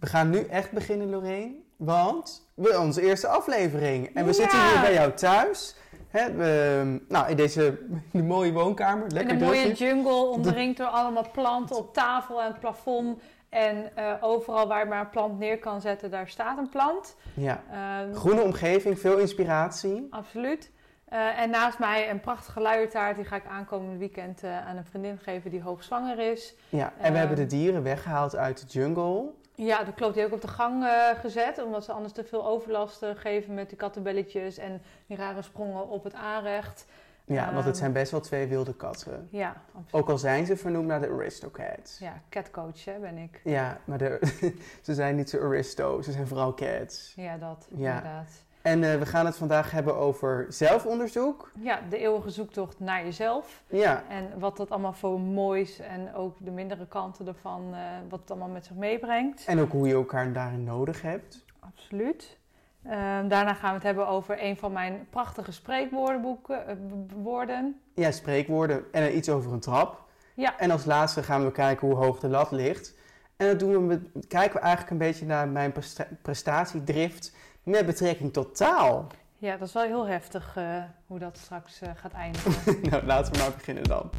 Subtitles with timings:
[0.00, 1.54] We gaan nu echt beginnen, Lorraine.
[1.76, 4.06] Want we onze eerste aflevering.
[4.14, 4.32] En we Ja.
[4.36, 5.76] zitten hier bij jou thuis.
[6.08, 7.78] Hè, we, nou, in deze
[8.12, 9.06] de mooie woonkamer.
[9.06, 9.84] In Lekker een mooie drukje.
[9.86, 13.20] jungle, omringd door allemaal planten op tafel en het plafond.
[13.48, 17.16] En eh, overal waar je maar een plant neer kan zetten, daar staat een plant.
[17.34, 17.62] Ja.
[17.70, 20.06] Ehm, Groene omgeving, veel inspiratie.
[20.10, 20.70] Absoluut.
[21.08, 23.16] Eh, en naast mij een prachtige luiertaart.
[23.16, 26.54] Die ga ik aankomend weekend eh, aan een vriendin geven die hoogzwanger is.
[26.68, 27.14] Ja, en we Ehm.
[27.14, 29.24] hebben de dieren weggehaald uit de jungle.
[29.66, 30.14] Ja, dat klopt.
[30.14, 31.62] Die ik op de gang eh, gezet.
[31.64, 35.88] Omdat ze anders te veel overlast eh, geven met die kattenbelletjes en die rare sprongen
[35.88, 36.86] op het aanrecht.
[37.24, 37.74] Ja, want het Ehm.
[37.74, 39.28] zijn best wel twee wilde katten.
[39.30, 39.92] Ja, absoluut.
[39.92, 41.98] Ook al zijn ze vernoemd naar de Aristocats.
[41.98, 43.40] Ja, catcoach hè, ben ik.
[43.44, 44.18] Ja, maar de,
[44.82, 47.12] ze zijn niet zo aristo, ze zijn vooral cats.
[47.16, 47.76] Ja, dat Ja.
[47.76, 48.30] inderdaad.
[48.62, 51.50] En eh, we gaan het vandaag hebben over zelfonderzoek.
[51.60, 53.62] Ja, de eeuwige zoektocht naar jezelf.
[53.66, 58.20] Ja, En wat dat allemaal voor moois en ook de mindere kanten ervan, eh, wat
[58.20, 59.44] het allemaal met zich meebrengt.
[59.46, 61.44] en ook hoe je elkaar daarin nodig hebt.
[61.60, 62.38] Absoluut.
[62.84, 66.66] Ehm, daarna gaan we het hebben over een van mijn prachtige spreekwoordenboeken.
[66.66, 67.56] eh.
[67.94, 70.02] Ja, spreekwoorden en iets over een trap.
[70.34, 70.58] Ja.
[70.58, 72.94] En als laatste gaan we kijken hoe hoog de lat ligt.
[73.36, 77.86] En dat doen we met, kijken we eigenlijk een beetje naar mijn presta- prestatiedrift met
[77.86, 79.06] betrekking tot taal.
[79.38, 80.64] Ja, dat is wel heel heftig eh,
[81.06, 82.52] hoe dat straks eh, gaat eindigen.
[82.90, 84.10] nou, laten we maar beginnen dan.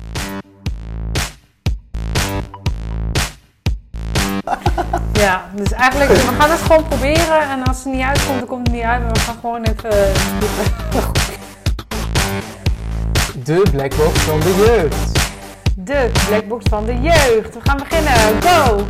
[5.14, 7.50] ja, dus eigenlijk, we gaan het gewoon proberen.
[7.50, 9.04] En als het niet uitkomt, dan komt het niet uit.
[9.04, 9.90] Maar we gaan gewoon even...
[13.44, 15.20] De blackbox van de jeugd.
[15.76, 17.54] De blackbox van de jeugd.
[17.54, 18.42] We gaan beginnen.
[18.42, 18.88] Go!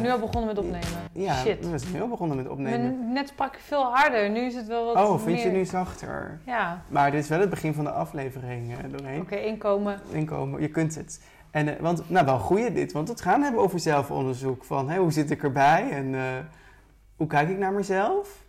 [0.00, 0.88] Nu al begonnen met opnemen?
[1.12, 1.70] Ja, Shit.
[1.70, 2.98] we zijn heel begonnen met opnemen.
[2.98, 4.30] Maar Net sprak je veel harder.
[4.30, 5.46] Nu is het wel wat Oh, vind meer...
[5.46, 6.38] je nu zachter?
[6.46, 6.82] Ja.
[6.88, 9.22] Maar dit is wel het begin van de aflevering, eh Lorraine.
[9.22, 10.00] Oké, inkomen.
[10.10, 11.22] Inkomen, je kunt het.
[11.50, 14.64] En, eh, want, nou, wel goeie dit, want het gaan hebben over zelfonderzoek.
[14.64, 16.20] Van, hè, hoe zit ik erbij en eh,
[17.16, 18.46] hoe kijk ik naar mezelf?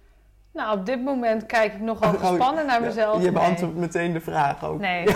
[0.54, 3.24] Nou, op dit moment kijk ik nogal Oh, gespannen naar Ja, mezelf.
[3.24, 4.80] Je beantwoordt meteen de vraag ook.
[4.80, 5.06] Nee.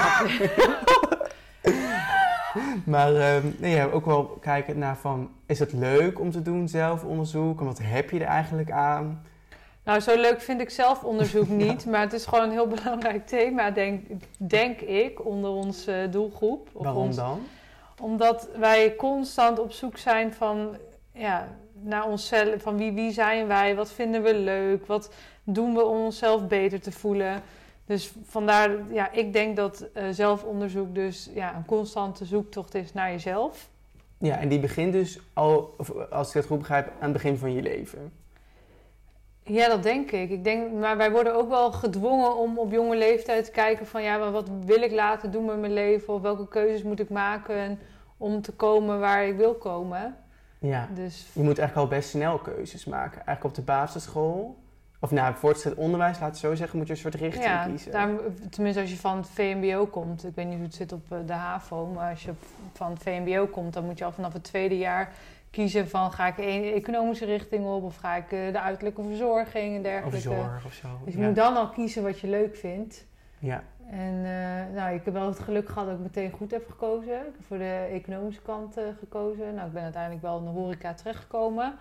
[2.86, 6.68] Maar ehm, nee, ja, ook wel kijken naar van, is het leuk om te doen
[6.68, 7.60] zelfonderzoek?
[7.60, 9.26] En wat heb je er eigenlijk aan?
[9.84, 11.86] nou, zo leuk vind ik zelf onderzoek niet.
[11.86, 14.06] Maar het is gewoon een heel belangrijk thema, denk,
[14.38, 16.70] denk ik, onder onze doelgroep.
[16.74, 17.40] Of Waarom ons- dan?
[18.02, 20.76] Omdat wij constant op zoek zijn van,
[21.14, 21.48] ja,
[21.82, 22.62] naar onszelf.
[22.62, 23.76] Van wie, wie zijn wij?
[23.76, 24.86] Wat vinden we leuk?
[24.86, 25.12] Wat
[25.44, 27.42] doen we om onszelf beter te voelen?
[27.86, 33.12] Dus vandaar, ja, ik denk dat eh, zelfonderzoek dus ja, een constante zoektocht is naar
[33.12, 33.70] jezelf.
[34.18, 35.76] Ja, en die begint dus al,
[36.10, 38.12] als ik het goed begrijp, aan het begin van je leven.
[39.44, 40.30] Ja, dat denk ik.
[40.30, 44.04] ik denk, maar wij worden ook wel gedwongen om op jonge leeftijd te kijken van
[44.04, 46.14] ja, maar wat wil ik laten doen met mijn leven?
[46.14, 47.80] Of welke keuzes moet ik maken
[48.18, 50.18] om te komen waar ik wil komen?
[50.60, 50.88] Ja.
[50.94, 53.26] Dus Je moet eigenlijk al best snel keuzes maken.
[53.26, 54.58] Eigenlijk op de basisschool,
[55.04, 57.92] of nou, voortgezet onderwijs, laat het zo zeggen, moet je een soort richting ja, kiezen.
[57.92, 58.10] daar,
[58.50, 60.26] tenminste als je van het VMBO komt.
[60.26, 62.32] Ik weet niet hoe het zit op eh, de HAVO, maar als je
[62.74, 65.12] van het VMBO komt, dan moet je al vanaf het tweede jaar
[65.52, 69.72] kiezen van ga ik een economische richting op of ga ik eh, de uiterlijke verzorging
[69.74, 70.20] en Of dergelijke.
[70.20, 70.88] zorg of zo.
[71.06, 71.26] Dus je ja.
[71.26, 73.06] moet dan al kiezen wat je leuk vindt.
[73.40, 73.64] ja.
[73.90, 77.14] En eh, nou, ik heb wel het geluk gehad dat ik meteen goed heb gekozen.
[77.14, 79.54] Ik heb voor de economische kant gekozen.
[79.54, 81.74] Nou, ik ben uiteindelijk wel in de horeca terechtgekomen.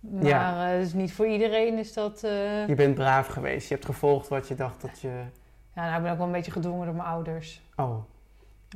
[0.00, 0.72] Maar Ja.
[0.72, 2.22] eh, dus niet voor iedereen is dat...
[2.24, 3.68] eh, Je bent braaf geweest.
[3.68, 5.08] Je hebt gevolgd wat je dacht dat je...
[5.74, 7.62] Ja, nou, ik ben ook wel een beetje gedwongen door mijn ouders.
[7.76, 7.96] Oh,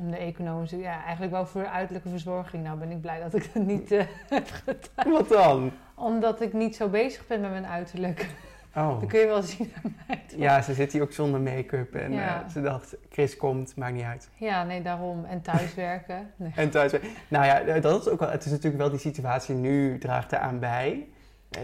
[0.01, 0.77] Om de economische...
[0.79, 2.65] Ja, eigenlijk wel voor de uiterlijke verzorging.
[2.65, 5.13] Nou ben ik blij dat ik dat niet eh, heb gedaan.
[5.13, 5.73] wat dan?
[5.95, 8.29] Omdat ik niet zo bezig ben met mijn uiterlijk.
[8.77, 9.01] Oh.
[9.01, 10.23] Dat kun je wel zien aan mij.
[10.29, 10.39] toch?
[10.39, 12.43] Ja, ze zit hier ook zonder make-up en Ja.
[12.43, 14.29] eh, ze dacht, Chris komt, maakt niet uit.
[14.37, 15.25] Ja, nee, daarom.
[15.25, 16.31] En thuiswerken.
[16.37, 16.53] Nee.
[16.57, 16.93] En thuis,
[17.29, 20.59] nou ja, dat is ook wel, het is natuurlijk wel die situatie nu draagt eraan
[20.59, 21.09] bij.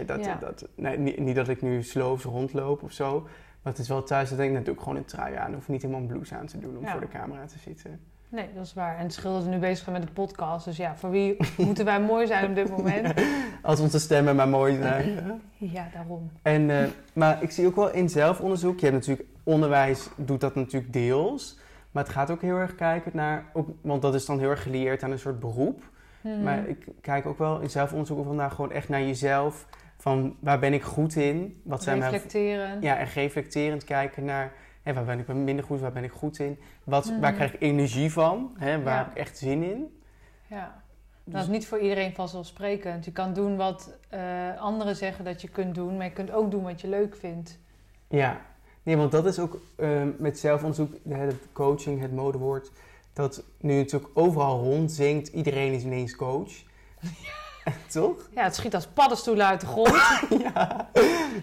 [0.05, 0.35] Dat, Ja.
[0.35, 3.19] dat, nee, niet, niet dat ik nu sloofs rondloop of zo,
[3.61, 6.01] maar het is wel thuis dat ik natuurlijk gewoon een trui aan hoef niet helemaal
[6.01, 6.91] een blouse aan te doen om Ja.
[6.91, 8.01] voor de camera te zitten.
[8.29, 8.97] Nee, dat is waar.
[8.97, 10.65] En dat we nu bezig zijn met de podcast.
[10.65, 13.13] Dus ja, voor wie moeten wij mooi zijn op dit moment?
[13.61, 15.17] Als onze stemmen maar mooi zijn.
[15.61, 16.31] Ja, daarom.
[16.41, 20.55] En, eh, maar ik zie ook wel in zelfonderzoek, je hebt natuurlijk, onderwijs doet dat
[20.55, 21.57] natuurlijk deels,
[21.91, 24.63] maar het gaat ook heel erg kijken naar, ook, want dat is dan heel erg
[24.63, 25.83] gelieerd aan een soort beroep.
[26.21, 26.43] Mhm.
[26.43, 29.65] Maar ik kijk ook wel in zelfonderzoek vandaag gewoon echt naar jezelf.
[29.97, 31.61] Van waar ben ik goed in?
[31.63, 32.11] Wat zijn mijn...
[32.11, 32.81] Reflecteren.
[32.81, 34.51] Ja, en reflecterend kijken naar
[34.89, 36.59] hè, waar ben ik minder goed, waar ben ik goed in?
[36.83, 37.33] Wat, Waar Mhm.
[37.33, 38.51] krijg ik energie van?
[38.57, 38.97] Hè, waar Ja.
[39.03, 39.99] heb ik echt zin in?
[40.47, 40.81] Ja.
[41.23, 43.05] Dus- Dat is niet voor iedereen vanzelfsprekend.
[43.05, 46.51] Je kan doen wat eh, anderen zeggen dat je kunt doen, maar je kunt ook
[46.51, 47.59] doen wat je leuk vindt.
[48.07, 48.41] Ja,
[48.83, 52.71] nee, want dat is ook eh, met zelfonderzoek, het coaching, het modewoord.
[53.13, 56.51] dat nu natuurlijk overal rondzinkt, iedereen is ineens coach.
[57.87, 58.29] Toch?
[58.35, 59.93] Ja, het schiet als paddenstoelen uit de grond.
[60.53, 60.89] ja.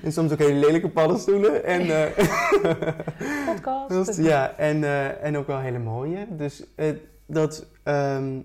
[0.02, 1.64] En soms ook hele lelijke paddenstoelen.
[1.64, 2.26] En, eh,
[3.46, 4.16] Podcast.
[4.16, 6.26] ja, en, eh, en ook wel hele mooie.
[6.30, 6.94] Dus eh,
[7.26, 8.40] dat, ehm,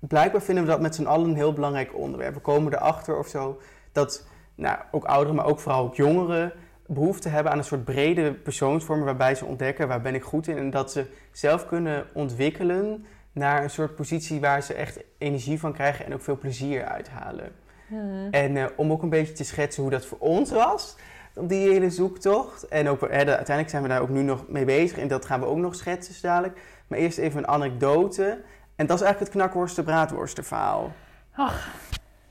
[0.00, 2.34] blijkbaar vinden we dat met z'n allen een heel belangrijk onderwerp.
[2.34, 3.60] We komen erachter of zo
[3.92, 6.52] dat nou, ook ouderen, maar ook vooral ook jongeren
[6.86, 10.56] behoefte hebben aan een soort brede persoonsvormen waarbij ze ontdekken waar ben ik goed in
[10.56, 13.06] en dat ze zelf kunnen ontwikkelen
[13.36, 17.52] naar een soort positie waar ze echt energie van krijgen en ook veel plezier uithalen.
[17.88, 18.28] Hmm.
[18.30, 20.96] En eh, om ook een beetje te schetsen hoe dat voor ons was,
[21.34, 22.68] op die hele zoektocht.
[22.68, 25.24] En ook, hè, de- uiteindelijk zijn we daar ook nu nog mee bezig en dat
[25.26, 26.58] gaan we ook nog schetsen dadelijk.
[26.86, 28.38] Maar eerst even een anekdote.
[28.76, 30.92] En dat is eigenlijk het knakworsten braadworsten verhaal.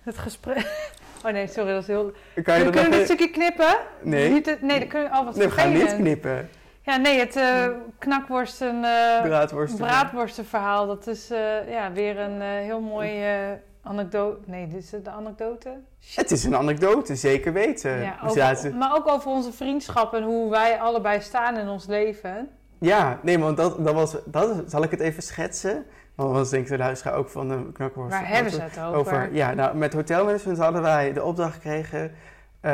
[0.04, 0.66] Het gesprek.
[1.25, 2.12] Oh nee, sorry, dat is heel.
[2.44, 3.75] Kan je we kunnen dit even- stukje knippen?
[4.01, 4.30] Nee.
[4.31, 6.50] Niet nee, dat kunnen oh, wat Nee, we gaan niet knippen.
[6.86, 7.68] Ja, nee, het eh
[8.00, 8.76] knakworsten.
[8.84, 9.80] eh Braadworsten.
[9.86, 10.88] braadworstenverhaal.
[10.88, 13.24] Dat is eh, ja, weer een heel mooi
[13.84, 14.38] anekdote.
[14.46, 15.70] Nee, dit is de anekdote.
[16.16, 18.02] Het is een anekdote, zeker weten.
[18.02, 21.86] Ja, over- zaten- maar ook over onze vriendschap en hoe wij allebei staan in ons
[21.88, 22.50] leven.
[22.80, 24.16] Ja, nee, want dat, dat was...
[24.26, 25.86] Dat, zal ik het even schetsen?
[26.16, 28.12] Want anders denkt de luisteraar ook van de knakworst.
[28.12, 28.96] Waar hebben ze het over?
[29.00, 29.34] over?
[29.34, 32.12] Ja, nou, met hotelmanagement hadden wij de opdracht gekregen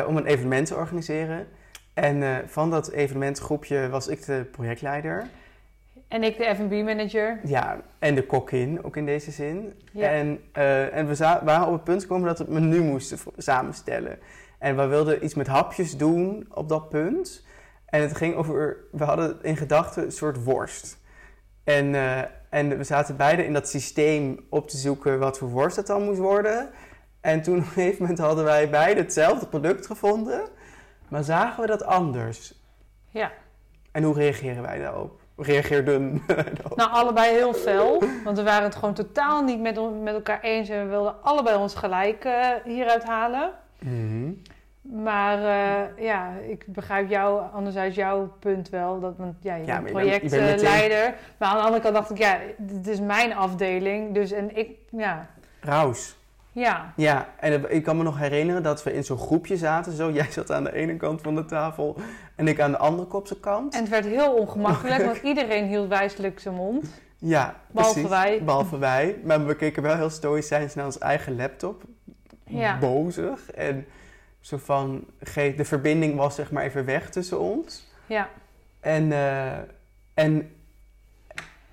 [0.07, 1.47] om een evenement te organiseren.
[1.93, 5.27] En eh, van dat evenementgroepje was ik de projectleider.
[6.07, 7.39] En ik de F&B-manager.
[7.43, 9.73] Ja, en de kokkin, ook in deze zin.
[9.91, 10.09] Ja.
[10.09, 14.19] En, eh, en we waren op het punt gekomen dat we het menu moesten samenstellen.
[14.59, 17.45] En we wilden iets met hapjes doen op dat punt.
[17.85, 20.97] En het ging over, we hadden in gedachten een soort worst.
[21.63, 25.75] En, eh, en we zaten beide in dat systeem op te zoeken wat voor worst
[25.75, 26.69] het dan moest worden.
[27.21, 30.41] En toen op een gegeven moment hadden wij beide hetzelfde product gevonden.
[31.11, 32.53] Maar zagen we dat anders?
[33.09, 33.31] Ja.
[33.91, 35.19] En hoe reageren wij daarop?
[35.35, 36.75] We reageerden daarop.
[36.75, 38.03] Nou, allebei heel fel.
[38.23, 40.69] Want we waren het gewoon totaal niet met, met elkaar eens.
[40.69, 43.51] En we wilden allebei ons gelijk eh, hieruit halen.
[43.79, 44.31] Mhm.
[44.81, 48.99] Maar eh, ja, ik begrijp jou, anderzijds jouw punt wel.
[48.99, 51.13] Dat, want, ja, je Ja, bent projectleider.
[51.37, 54.13] Maar aan de andere kant dacht ik, ja, dit is mijn afdeling.
[54.13, 55.29] Dus en ik, ja,
[55.61, 56.15] Raus.
[56.51, 56.93] Ja.
[56.95, 59.93] Ja, en ik kan me nog herinneren dat we in zo'n groepje zaten.
[59.93, 61.97] Zo, jij zat aan de ene kant van de tafel
[62.35, 63.73] en ik aan de andere kopse kant.
[63.73, 67.01] En het werd heel ongemakkelijk, want iedereen hield wijselijk zijn mond.
[67.17, 68.09] Ja, Behalve precies.
[68.09, 68.43] wij.
[68.43, 69.19] Behalve wij.
[69.23, 71.83] Maar we keken wel heel stoïcijns naar ons eigen laptop.
[72.45, 72.77] Ja.
[72.79, 73.51] Bozig.
[73.51, 73.85] En
[74.39, 77.87] zo van, de verbinding was zeg maar even weg tussen ons.
[78.05, 78.29] Ja,
[78.79, 79.57] En, eh,
[80.13, 80.51] en,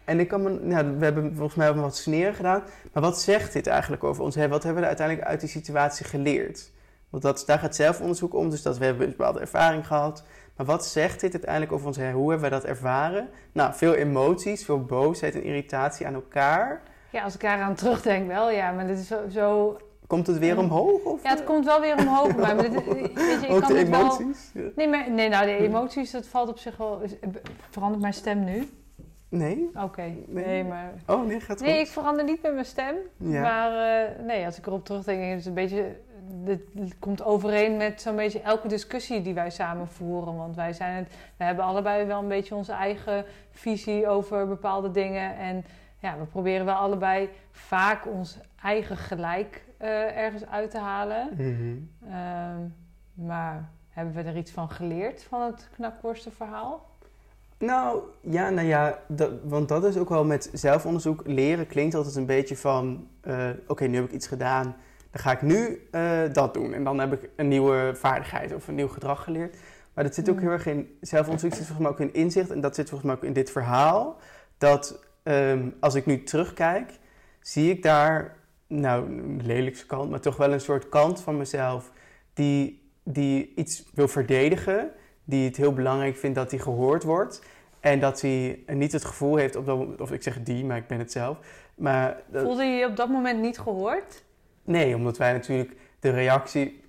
[0.09, 0.59] en ik kan me,
[0.99, 2.63] we hebben volgens mij wat sneren gedaan.
[2.93, 4.37] Maar wat zegt dit eigenlijk over ons?
[4.37, 6.71] Wat hebben we uiteindelijk uit die situatie geleerd?
[7.11, 10.25] Want dat, daar gaat zelfonderzoek om, dus dat we hebben een bepaalde ervaring gehad.
[10.57, 11.97] Maar wat zegt dit uiteindelijk over ons?
[11.97, 13.29] Hoe hebben we dat ervaren?
[13.53, 16.83] Nou, veel emoties, veel boosheid en irritatie aan elkaar.
[17.11, 18.73] ja als ik daaraan terugdenk wel, ja.
[18.73, 19.29] Maar dit is zo...
[19.29, 19.77] zo
[20.07, 21.05] Komt het weer omhoog?
[21.05, 22.37] Of, ja, het komt wel weer omhoog.
[22.37, 24.01] Maar dit, weet je, ik ook kan de het wel...
[24.01, 24.51] emoties?
[24.77, 27.03] Nee, maar, nee, nou, de emoties, dat valt op zich wel...
[27.71, 28.69] Verandert mijn stem nu?
[29.29, 29.71] Nee?
[29.75, 30.45] Oké, Nee.
[30.47, 30.93] nee, maar...
[31.07, 31.89] Oh, nee, gaat Nee, ik goed.
[31.93, 32.95] verander niet met mijn stem.
[33.17, 33.41] Ja.
[33.41, 35.97] Maar eh, nee, als ik erop terugdenk, is het een beetje.
[36.31, 40.37] Dit, dit komt overeen met zo'n beetje elke discussie die wij samen voeren.
[40.37, 44.91] Want wij zijn het, we hebben allebei wel een beetje onze eigen visie over bepaalde
[44.91, 45.37] dingen.
[45.37, 45.65] En
[45.99, 51.29] ja, we proberen wel allebei vaak ons eigen gelijk eh, ergens uit te halen.
[51.37, 51.77] Mhm.
[52.13, 52.61] Ehm,
[53.15, 56.87] maar hebben we er iets van geleerd van het knakworstenverhaal?
[57.59, 61.23] Nou, ja, nou ja, dat, want dat is ook wel met zelfonderzoek.
[61.27, 64.77] Leren klinkt altijd een beetje van, eh, oké, nu heb ik iets gedaan,
[65.11, 66.75] dan ga ik nu eh, dat doen.
[66.75, 69.57] En dan heb ik een nieuwe vaardigheid of een nieuw gedrag geleerd.
[69.95, 70.41] Maar dat zit ook Mm.
[70.43, 72.51] heel erg in, zelfonderzoek zit volgens mij ook in inzicht.
[72.51, 74.17] En dat zit volgens mij ook in dit verhaal.
[74.59, 76.99] Dat ehm, als ik nu terugkijk,
[77.41, 78.37] zie ik daar,
[78.67, 81.91] nou, de lelijkste kant, maar toch wel een soort kant van mezelf
[82.35, 84.91] die, die iets wil verdedigen
[85.29, 87.43] die het heel belangrijk vindt dat hij gehoord wordt.
[87.81, 90.77] En dat hij niet het gevoel heeft, op dat moment, of ik zeg die, maar
[90.77, 91.39] ik ben het zelf.
[91.75, 94.23] Maar dat- Voelde je je op dat moment niet gehoord?
[94.65, 96.81] nee, omdat wij natuurlijk de reactie.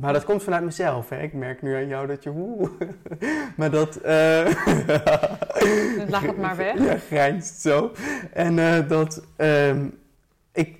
[0.00, 1.08] Maar dat komt vanuit mezelf.
[1.08, 1.22] Hè?
[1.22, 2.30] Ik merk nu aan jou dat je.
[2.30, 2.70] Woe,
[3.56, 3.96] maar dat.
[3.96, 4.44] eh
[5.98, 6.78] Dus lag het maar weg.
[6.88, 7.92] Ja, grijnst zo.
[8.32, 9.24] En eh, dat.
[9.36, 9.86] ehm,
[10.52, 10.78] ik.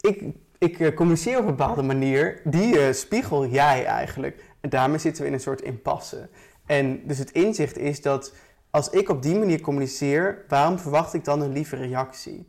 [0.00, 0.22] Ik,
[0.58, 2.40] ik eh, communiceer op een bepaalde manier.
[2.44, 4.44] Die eh, spiegel jij eigenlijk.
[4.62, 6.28] En daarmee zitten we in een soort impasse.
[6.66, 8.32] En dus het inzicht is dat
[8.70, 12.48] als ik op die manier communiceer, waarom verwacht ik dan een lieve reactie?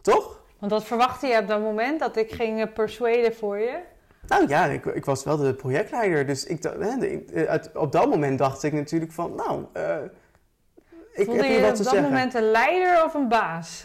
[0.00, 0.42] Toch?
[0.58, 3.78] Want dat verwachtte je op dat moment dat ik ging eh, persuaden voor je.
[4.26, 6.26] Nou ja, ik, ik was wel de projectleider.
[6.26, 9.96] Dus ik, eh, op dat moment dacht ik natuurlijk van, nou, eh,
[11.12, 12.10] Ik Voelde heb je wat op te dat zeggen.
[12.12, 13.84] moment een leider of een baas?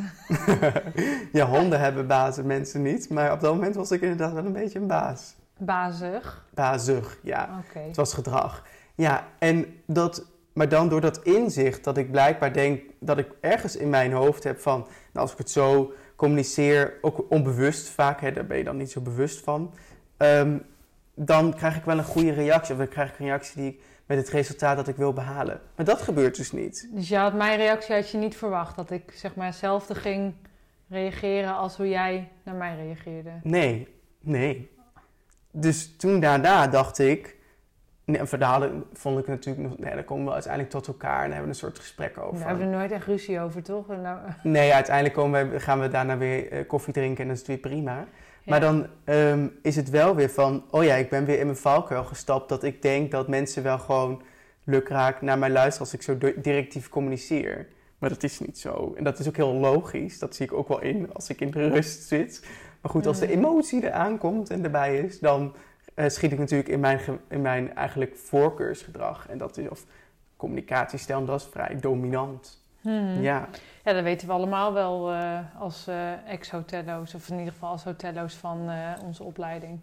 [1.31, 3.09] ja, honden hebben bazen, mensen niet.
[3.09, 5.35] Maar op dat moment was ik inderdaad wel een beetje een baas.
[5.65, 6.45] Bazig.
[6.53, 7.63] Bazig, ja.
[7.67, 7.79] Oké.
[7.79, 8.63] Het was gedrag.
[8.95, 13.75] Ja, en dat, maar dan door dat inzicht dat ik blijkbaar denk dat ik ergens
[13.75, 18.31] in mijn hoofd heb van, nou als ik het zo communiceer, ook onbewust vaak, hè,
[18.31, 19.73] daar ben je dan niet zo bewust van,
[20.17, 20.57] ehm,
[21.15, 22.73] dan krijg ik wel een goede reactie.
[22.73, 25.61] Of dan krijg ik een reactie die ik met het resultaat dat ik wil behalen.
[25.75, 26.89] Maar dat gebeurt dus niet.
[26.91, 28.75] Dus je had mijn reactie had je niet verwacht.
[28.75, 30.33] Dat ik zeg maar hetzelfde ging
[30.89, 33.29] reageren als hoe jij naar mij reageerde.
[33.43, 33.87] Nee,
[34.19, 34.71] nee.
[35.55, 37.35] Dus toen daarna dacht ik,
[38.05, 41.23] nee, en verhalen vond ik natuurlijk nog, nee, dan komen we uiteindelijk tot elkaar en
[41.25, 42.37] hebben we een soort gesprek over.
[42.39, 43.87] Daar hebben we er nooit echt ruzie over, toch?
[43.87, 47.47] Nou, Nee, uiteindelijk komen we, gaan we daarna weer eh, koffie drinken en dat is
[47.47, 48.07] weer prima.
[48.45, 51.57] Maar dan ehm, is het wel weer van, oh ja, ik ben weer in mijn
[51.57, 52.49] valkuil gestapt.
[52.49, 54.21] Dat ik denk dat mensen wel gewoon
[54.63, 57.67] lukraak naar mij luisteren als ik zo di- directief communiceer.
[57.97, 58.93] Maar dat is niet zo.
[58.97, 60.19] En dat is ook heel logisch.
[60.19, 62.45] Dat zie ik ook wel in als ik in de rust zit.
[62.83, 65.53] Maar goed, als de emotie eraan komt en erbij is, dan
[65.93, 66.99] eh, schiet ik natuurlijk in mijn,
[67.29, 69.25] in mijn eigenlijk voorkeursgedrag.
[69.29, 69.85] En dat is, of
[70.37, 72.61] communicatiestijl, dat is vrij dominant.
[72.81, 73.21] Mhm.
[73.21, 73.47] Ja.
[73.83, 77.13] Ja, dat weten we allemaal wel eh, als eh ex-hotello's.
[77.13, 78.69] Of in ieder geval als hotello's van
[79.05, 79.79] onze opleiding.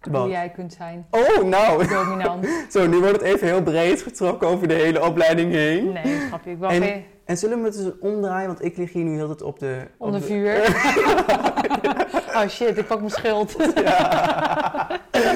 [0.00, 0.20] Wat?
[0.22, 1.06] Hoe jij kunt zijn.
[1.10, 1.86] Oh, nou.
[1.88, 2.48] Dominant.
[2.70, 5.92] Zo, nu wordt het even heel breed getrokken over de hele opleiding heen.
[5.92, 6.50] Nee, grapje.
[6.50, 8.46] Ik En- geen- En zullen we het eens omdraaien?
[8.46, 9.86] Want ik lig hier nu heel tijd op de...
[9.98, 10.54] op onder de- vuur.
[12.42, 13.56] oh shit, ik pak mijn schild.
[13.84, 15.00] Ja.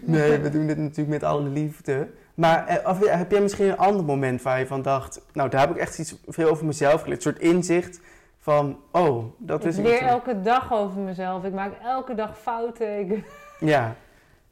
[0.00, 2.08] nee, we doen dit natuurlijk met alle liefde.
[2.34, 5.20] Maar eh, of- heb jij misschien een ander moment waar je van dacht...
[5.32, 7.24] Nou, daar heb ik echt iets veel over mezelf geleerd.
[7.24, 8.00] Een soort inzicht
[8.38, 8.80] van...
[8.92, 10.00] Oh, dat ik is leer iets.
[10.02, 11.44] elke dag over mezelf.
[11.44, 12.98] Ik maak elke dag fouten.
[12.98, 13.24] Ik-
[13.60, 13.94] Ja.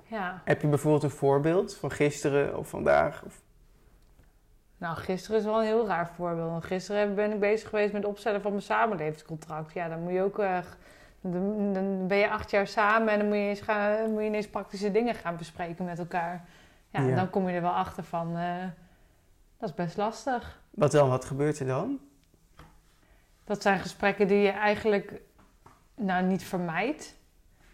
[0.06, 0.40] ja.
[0.44, 3.22] Heb je bijvoorbeeld een voorbeeld van gisteren of vandaag?
[3.26, 3.40] Of...
[4.78, 6.64] Nou, gisteren is wel een heel raar voorbeeld.
[6.64, 9.72] Gisteren ben ik bezig geweest met het opstellen van mijn samenlevingscontract.
[9.72, 10.38] Ja, dan moet je ook...
[10.38, 10.58] eh,
[11.32, 14.26] dan dan ben je acht jaar samen en dan moet je, eens gaan, moet je
[14.26, 16.44] ineens praktische dingen gaan bespreken met elkaar.
[16.90, 18.36] Ja, dan kom je er wel achter van...
[18.36, 18.64] eh,
[19.58, 20.60] dat is best lastig.
[20.70, 21.08] Wat dan?
[21.08, 21.98] Wat gebeurt er dan?
[23.44, 25.12] Dat zijn gesprekken die je eigenlijk
[25.94, 27.14] nou niet vermijdt.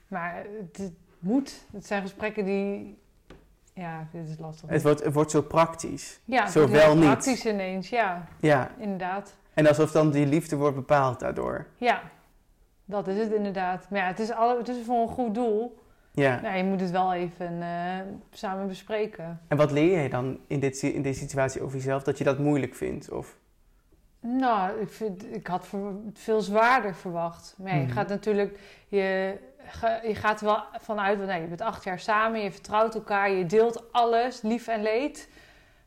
[0.09, 1.65] Maar het, het moet.
[1.73, 2.99] Het zijn gesprekken die...
[3.75, 4.69] Ja, dit is lastig.
[4.69, 6.21] Het wordt, het wordt zo praktisch.
[6.25, 7.05] ja, het zo heel wel niet.
[7.05, 7.89] praktisch ineens.
[7.89, 8.71] Ja, Ja.
[8.79, 9.35] inderdaad.
[9.55, 11.67] En alsof dan die liefde wordt bepaald daardoor.
[11.77, 12.01] Ja,
[12.91, 13.87] dat is het inderdaad.
[13.91, 15.79] Maar ja, het is, alle, het is voor een goed doel.
[16.13, 16.41] Ja.
[16.41, 17.99] Nou, je moet het wel even eh,
[18.31, 19.41] samen bespreken.
[19.49, 22.03] En wat leer jij dan in, dit, in deze situatie over jezelf?
[22.03, 23.11] Dat je dat moeilijk vindt?
[23.11, 23.37] Of...
[24.21, 25.71] Nou, ik, vind, ik had
[26.07, 27.55] het veel zwaarder verwacht.
[27.59, 27.93] Maar ja, je Mhm.
[27.93, 28.59] gaat natuurlijk...
[28.89, 29.37] Je,
[30.03, 31.17] je gaat er wel vanuit...
[31.17, 33.31] want nee, je bent acht jaar samen, je vertrouwt elkaar...
[33.31, 35.29] je deelt alles, lief en leed.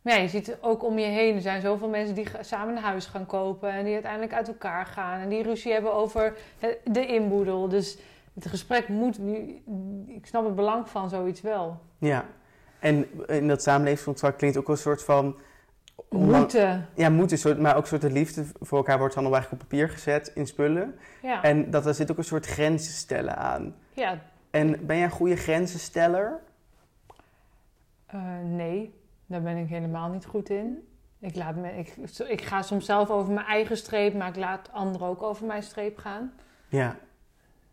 [0.03, 1.35] Maar ja, je ziet ook om je heen...
[1.35, 3.69] er zijn zoveel mensen die samen een huis gaan kopen...
[3.69, 5.19] en die uiteindelijk uit elkaar gaan...
[5.19, 7.67] en die ruzie hebben over de, de inboedel.
[7.67, 7.97] Dus
[8.33, 9.19] het gesprek moet...
[10.07, 11.79] Ik snap het belang van zoiets wel.
[11.97, 12.25] Ja.
[12.79, 15.35] En in dat samenlevingscontract klinkt ook een soort van...
[16.09, 16.87] Moeten.
[16.95, 19.69] Ja, moeten, maar ook een soort de liefde voor elkaar wordt dan al eigenlijk op
[19.69, 20.95] papier gezet in spullen.
[21.21, 21.43] Ja.
[21.43, 23.75] En dat er zit ook een soort grenzen stellen aan.
[23.93, 24.19] ja,
[24.51, 26.39] En ben jij een goede grenzensteller?
[28.05, 28.93] Eh, nee,
[29.33, 30.87] daar ben ik helemaal niet goed in.
[31.19, 31.95] Ik, laat me, ik,
[32.27, 35.63] ik ga soms zelf over mijn eigen streep, maar ik laat anderen ook over mijn
[35.63, 36.33] streep gaan.
[36.67, 36.95] Ja.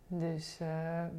[0.06, 0.68] Dus eh,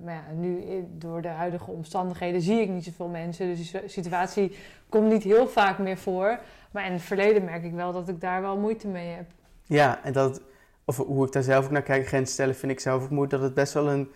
[0.04, 3.46] maar ja, nu eh, door de huidige omstandigheden zie ik niet zoveel mensen.
[3.48, 4.58] Dus die si- situatie
[4.90, 6.40] komt niet heel vaak meer voor.
[6.72, 9.26] Maar in het verleden merk ik wel dat ik daar wel moeite mee heb.
[9.64, 10.42] Ja, en dat,
[10.86, 13.32] of hoe ik daar zelf ook naar kijk, grenzen stellen, vind ik zelf ook moeilijk.
[13.32, 14.12] Dat het best wel een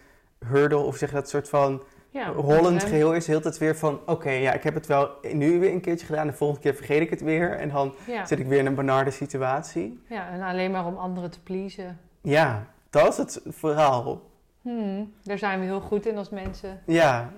[0.48, 1.84] hurdle, of zeg dat soort van
[2.16, 3.28] Ja, rollend geheel is.
[3.28, 6.28] Heel tijd weer van, oké, ja, ik heb het wel nu weer een keertje gedaan.
[6.28, 7.52] De volgende keer vergeet ik het weer.
[7.52, 10.00] En dan Ja, zit ik weer in een benarde situatie.
[10.10, 12.00] ja, en alleen maar om anderen te pleasen.
[12.22, 14.22] Ja, dat is het verhaal.
[14.62, 16.82] Hmm, daar zijn we heel goed in als mensen.
[16.86, 17.30] Ja,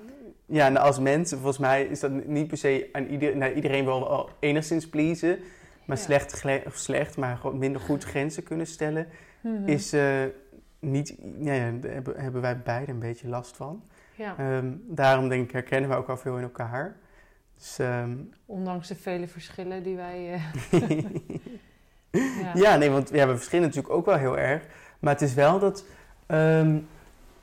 [0.46, 3.86] ja en als mensen, volgens mij is dat niet per se aan ieder, nou, iedereen
[3.86, 5.40] wel enigszins pleasen.
[5.86, 6.44] Maar slecht,
[6.74, 9.08] slecht, maar gewoon minder goed grenzen kunnen stellen,
[9.42, 9.68] Mhm.
[9.68, 10.24] is eh,
[10.80, 13.84] niet, ja, daar hebben, hebben wij beiden een beetje last van.
[14.18, 14.36] Ja.
[14.38, 16.96] Ehm, daarom denk ik, herkennen we ook al veel in elkaar.
[17.56, 20.34] Dus, ehm, Ondanks de vele verschillen die wij.
[20.34, 21.00] eh,
[22.42, 22.52] ja.
[22.64, 24.64] ja, nee, want ja, we verschillen natuurlijk ook wel heel erg.
[25.00, 25.86] Maar het is wel dat,
[26.26, 26.80] ehm,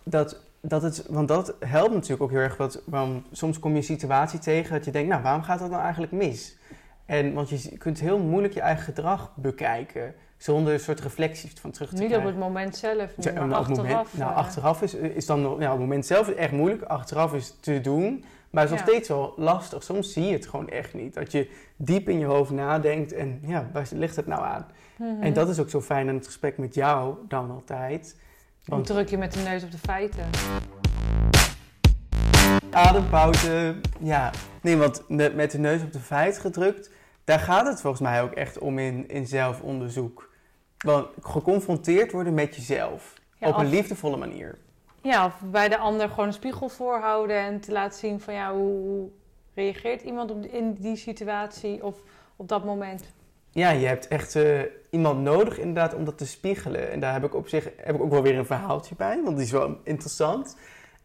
[0.02, 2.56] dat, dat het, want dat helpt natuurlijk ook heel erg.
[2.56, 5.70] Wat, waarom, soms kom je een situatie tegen dat je denkt, nou, waarom gaat dat
[5.70, 6.56] nou eigenlijk mis?
[7.06, 11.70] En, want je kunt heel moeilijk je eigen gedrag bekijken, zonder een soort reflectie van
[11.70, 12.30] terug te Niet op krijgen.
[12.30, 13.76] het moment zelf, Ja, maar nou, op achteraf.
[13.86, 16.52] moment, nou, eh, achteraf is, is dan nog, ja, op het moment zelf is echt
[16.52, 16.82] moeilijk.
[16.82, 18.24] Achteraf is te doen.
[18.50, 18.92] Maar het is nog Ja.
[18.94, 19.82] steeds wel lastig.
[19.82, 21.14] Soms zie je het gewoon echt niet.
[21.14, 24.66] Dat je diep in je hoofd nadenkt en ja, waar ligt het nou aan?
[24.98, 25.22] Mhm.
[25.22, 28.16] En dat is ook zo fijn aan het gesprek met jou dan altijd.
[28.64, 30.24] Hoe Want druk je met de neus op de feiten?
[32.70, 34.30] adempauze, ja.
[34.60, 36.90] Nee, want met de neus op de feit gedrukt,
[37.24, 40.32] daar gaat het volgens mij ook echt om in, in zelfonderzoek.
[40.78, 43.14] Want geconfronteerd worden met jezelf.
[43.38, 44.58] Ja, op een of- liefdevolle manier.
[45.02, 48.52] Ja, of bij de ander gewoon een spiegel voorhouden en te laten zien van ja,
[48.52, 49.08] hoe, hoe
[49.54, 51.98] reageert iemand op, in die situatie of
[52.36, 53.04] op dat moment.
[53.50, 56.90] Ja, je hebt echt eh, iemand nodig inderdaad om dat te spiegelen.
[56.90, 59.36] En daar heb ik op zich heb ik ook wel weer een verhaaltje bij, want
[59.36, 60.56] die is wel interessant.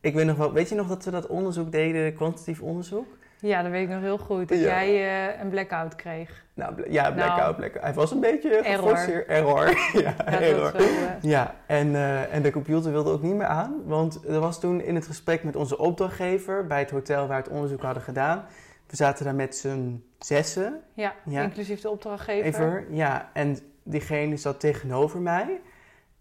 [0.01, 3.17] Ik weet nog wel, weet je nog dat we dat onderzoek deden, kwantitatief onderzoek?
[3.41, 4.47] Ja, dat weet ik nog heel goed.
[4.49, 4.63] Dat Ja.
[4.65, 6.43] jij eh, een blackout kreeg.
[6.53, 7.55] Nou, ja, blackout, Nou.
[7.55, 7.83] blackout.
[7.83, 8.89] Hij was een beetje Error.
[8.89, 9.27] geforceerd.
[9.27, 9.67] Error.
[9.93, 10.71] ja, Ja, dat error.
[10.71, 13.81] wel, eh, Ja, en, eh, en de computer wilde ook niet meer aan.
[13.85, 17.43] Want er was toen in het gesprek met onze opdrachtgever bij het hotel waar we
[17.43, 18.45] het onderzoek hadden gedaan.
[18.87, 20.81] We zaten daar met z'n zessen.
[20.93, 21.41] ja, Ja.
[21.41, 22.45] inclusief de opdrachtgever.
[22.45, 23.29] Even, ja.
[23.33, 25.61] En diegene zat tegenover mij.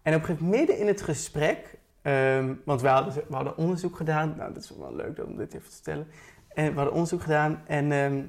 [0.01, 3.57] En op een gegeven moment midden in het gesprek, ehm, want we hadden, we hadden
[3.57, 4.33] onderzoek gedaan.
[4.37, 6.07] Nou, dat is wel leuk om dit even te vertellen.
[6.59, 8.21] En we hadden onderzoek gedaan en ehm,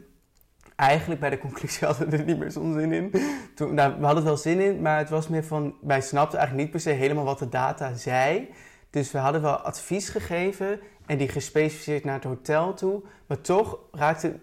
[0.76, 3.12] eigenlijk bij de conclusie hadden we er niet meer zo'n zin in.
[3.54, 6.38] Toen, nou, we hadden er wel zin in, maar het was meer van, wij snapten
[6.38, 8.48] eigenlijk niet per se helemaal wat de data zei.
[8.90, 13.02] Dus we hadden wel advies gegeven en die gespecificeerd naar het hotel toe.
[13.26, 14.38] Maar toch raakte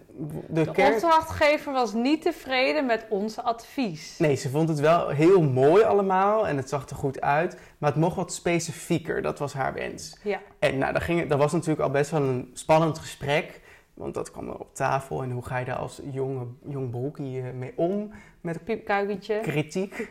[0.48, 4.18] de, De opdrachtgever was niet tevreden met ons advies.
[4.18, 7.58] Nee, ze vond het wel heel mooi allemaal en het zag er goed uit.
[7.78, 10.18] Maar het mocht wat specifieker, dat was haar wens.
[10.22, 10.40] Ja.
[10.58, 13.60] En nou, dat, ging, dat was natuurlijk al best wel een spannend gesprek.
[13.98, 17.40] Want dat kwam er op tafel en hoe ga je daar als jonge, jong broekie
[17.40, 18.10] eh, mee om?
[18.40, 19.40] Met Piepkuikentje.
[19.40, 19.94] kritiek.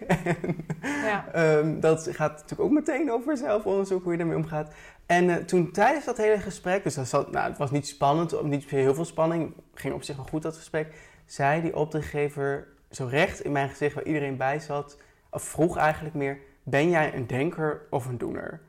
[0.82, 1.28] Ja.
[1.34, 4.74] Ehm, dat gaat natuurlijk ook meteen over zelfonderzoek, hoe je daarmee omgaat.
[5.06, 8.44] En eh, toen tijdens dat hele gesprek, dus dat zat, nou, het was niet spannend,
[8.44, 10.94] niet heel veel spanning, ging op zich wel goed dat gesprek,
[11.26, 14.98] zei die opdrachtgever zo recht in mijn gezicht waar iedereen bij zat,
[15.30, 18.62] of vroeg eigenlijk meer, ben jij een denker of een doener?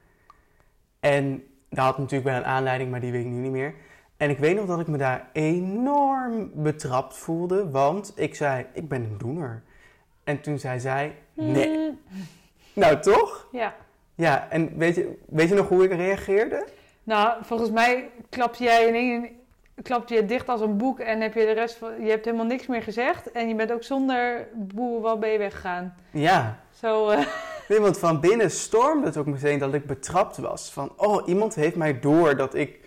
[1.00, 3.74] En dat had natuurlijk wel een aanleiding, maar die weet ik nu niet meer.
[4.18, 8.88] En ik weet nog dat ik me daar enorm betrapt voelde, want ik zei, ik
[8.88, 9.62] ben een doener.
[10.24, 11.68] En toen zei zij, nee.
[11.68, 11.98] Mm,
[12.72, 13.48] Nou, toch?
[13.52, 13.74] Ja.
[14.14, 16.66] Ja, en weet je, weet je nog hoe ik reageerde?
[17.02, 19.36] Nou, volgens mij klapte jij in één
[19.82, 22.46] klapte je dicht als een boek en heb je de rest van, je hebt helemaal
[22.46, 25.94] niks meer gezegd en je bent ook zonder boer wel ben je weggegaan.
[26.10, 26.58] Ja.
[26.74, 27.26] Zo, eh,
[27.68, 30.72] Nee, want van binnen stormde het ook meteen dat ik betrapt was.
[30.72, 32.78] Van, oh, iemand heeft mij door dat ik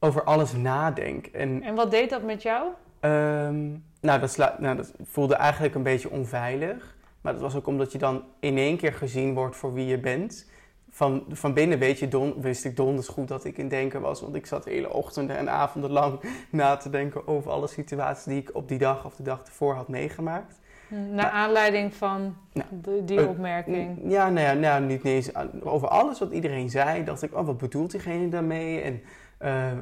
[0.00, 1.26] over alles nadenk.
[1.26, 2.66] En en wat deed dat met jou?
[3.00, 3.66] ehm,
[4.00, 6.96] nou, dat, nou, dat voelde eigenlijk een beetje onveilig.
[7.20, 9.98] Maar dat was ook omdat je dan in één keer gezien wordt voor wie je
[9.98, 10.50] bent.
[10.90, 14.20] Van, van binnen weet je don, wist ik donders goed dat ik in denken was.
[14.20, 18.24] Want ik zat de hele ochtenden en avonden lang na te denken over alle situaties
[18.24, 20.58] die ik op die dag of de dag ervoor had meegemaakt.
[20.88, 23.98] Naar Maar- aanleiding van Nou, de- die eh, opmerking.
[24.04, 25.30] Ja, nou ja, nou, niet eens
[25.62, 27.04] over alles wat iedereen zei.
[27.04, 28.80] Dacht ik, oh, wat bedoelt diegene daarmee?
[28.80, 29.00] En
[29.38, 29.72] eh,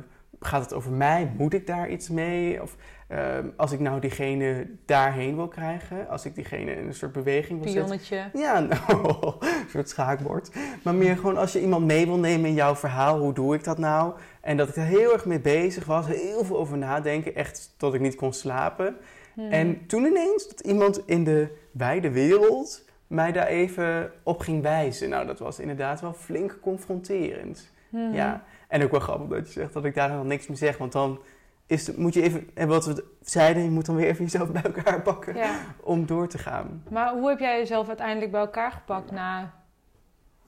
[0.40, 1.32] gaat het over mij?
[1.36, 2.62] Moet ik daar iets mee?
[2.62, 2.76] Of
[3.08, 7.62] eh, als ik nou diegene daarheen wil krijgen, als ik diegene in een soort beweging
[7.62, 7.98] wil zetten.
[7.98, 8.38] Pionnetje.
[8.38, 10.50] Ja, nou, een soort schaakbord.
[10.84, 13.64] Maar meer gewoon als je iemand mee wil nemen in jouw verhaal, hoe doe ik
[13.64, 14.14] dat nou?
[14.40, 17.94] En dat ik er heel erg mee bezig was, heel veel over nadenken, echt tot
[17.94, 18.96] ik niet kon slapen.
[19.34, 19.50] Hmm.
[19.50, 25.08] En toen ineens dat iemand in de wijde wereld mij daar even op ging wijzen.
[25.08, 27.70] Nou, dat was inderdaad wel flink confronterend.
[27.90, 28.14] Hmm.
[28.14, 30.78] Ja, en ook wel grappig dat je zegt dat ik daar dan niks meer zeg.
[30.78, 31.18] Want dan
[31.66, 34.62] is moet je even, en wat we zeiden, je moet dan weer even jezelf bij
[34.62, 35.60] elkaar pakken Ja.
[35.82, 36.82] om door te gaan.
[36.90, 39.54] Maar hoe heb jij jezelf uiteindelijk bij elkaar gepakt na,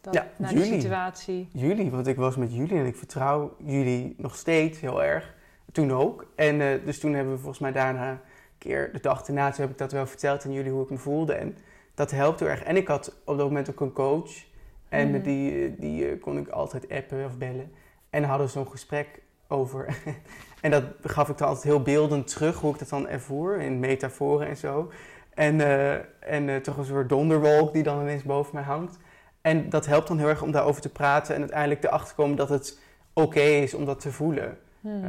[0.00, 1.48] dat, Ja, na die situatie?
[1.52, 5.35] Jullie, want ik was met jullie en ik vertrouw jullie nog steeds heel erg.
[5.72, 6.26] Toen ook.
[6.37, 8.18] En eh, dus toen hebben we volgens mij daarna een
[8.59, 10.98] keer, de dag daarna, toen heb ik dat wel verteld aan jullie hoe ik me
[10.98, 11.33] voelde.
[11.35, 11.57] En
[11.94, 12.62] dat helpt heel erg.
[12.62, 14.31] En ik had op dat moment ook een coach.
[14.88, 15.22] En Mhm.
[15.22, 17.72] die, eh, die eh, kon ik altijd appen of bellen.
[18.11, 19.99] En hadden zo'n gesprek over.
[20.61, 23.61] en dat gaf ik dan altijd heel beeldend terug, hoe ik dat dan ervoer.
[23.61, 24.92] In metaforen en zo.
[25.35, 28.99] En, eh, en eh, toch een soort donderwolk die dan ineens boven mij hangt.
[29.40, 32.37] En dat helpt dan heel erg om daarover te praten en uiteindelijk erachter te komen
[32.37, 32.81] dat het
[33.12, 34.59] oké is om dat te voelen.
[34.81, 35.05] Hmm.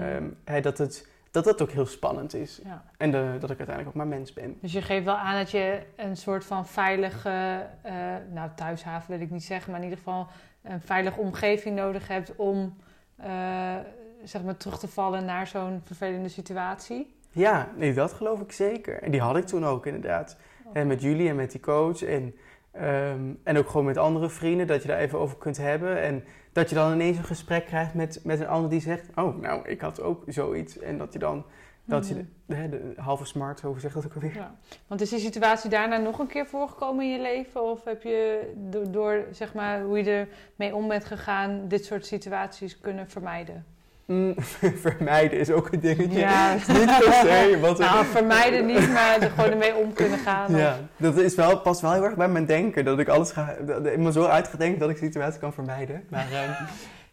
[0.46, 2.60] Ehm, dat, het, dat dat ook heel spannend is.
[2.64, 2.84] ja.
[2.98, 4.58] En de, dat ik uiteindelijk ook maar mens ben.
[4.62, 7.94] Dus je geeft wel aan dat je een soort van veilige, eh,
[8.34, 10.28] nou thuishaven wil ik niet zeggen, maar in ieder geval
[10.62, 12.78] een veilige omgeving nodig hebt om
[13.22, 13.76] eh,
[14.24, 17.16] zeg maar terug te vallen naar zo'n vervelende situatie.
[17.32, 19.02] Ja, nee, dat geloof ik zeker.
[19.02, 20.38] En die had ik toen ook inderdaad.
[20.74, 22.04] En met jullie en met die coach.
[22.04, 22.36] En,
[22.72, 26.02] ehm, en ook gewoon met andere vrienden, dat je daar even over kunt hebben.
[26.02, 29.08] En dat dat je dan ineens een gesprek krijgt met, met een ander die zegt...
[29.16, 30.80] Oh, nou, ik had ook zoiets.
[30.80, 31.46] En dat je dan...
[31.90, 32.24] Dat je Mhm.
[32.46, 34.36] de, de, de halve smart, hoe zeg dat ook alweer?
[34.36, 34.56] Ja.
[34.88, 37.64] Want is die situatie daarna nog een keer voorgekomen in je leven?
[37.64, 42.06] Of heb je do- door, zeg maar, hoe je ermee om bent gegaan, dit soort
[42.06, 43.66] situaties kunnen vermijden?
[44.06, 44.34] Mm,
[44.88, 46.20] vermijden is ook een dingetje.
[46.20, 46.54] Ja.
[46.54, 47.58] Niet per se.
[47.62, 50.56] Wat Nou, vermijden niet, maar er gewoon ermee om kunnen gaan.
[50.56, 52.86] Ja, Of- dat is wel, past wel heel erg bij mijn denken.
[52.86, 55.54] Dat ik alles ga, dat, ik me zo uit ga denken dat ik situaties kan
[55.54, 56.04] vermijden.
[56.10, 56.64] Maar ehm,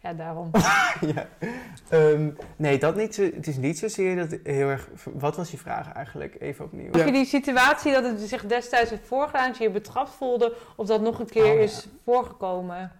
[0.01, 0.49] ja, daarom.
[1.15, 1.27] ja.
[1.89, 3.15] Ehm, nee, dat niet.
[3.15, 4.89] zo- Het is niet zozeer dat heel erg.
[5.13, 6.35] Wat was je vraag eigenlijk?
[6.39, 6.91] Even opnieuw.
[6.91, 10.55] Of je die situatie dat het zich destijds heeft voorgedaan, dat je je betrapt voelde,
[10.75, 11.59] of dat nog een keer Oh, ja.
[11.59, 12.91] is voorgekomen?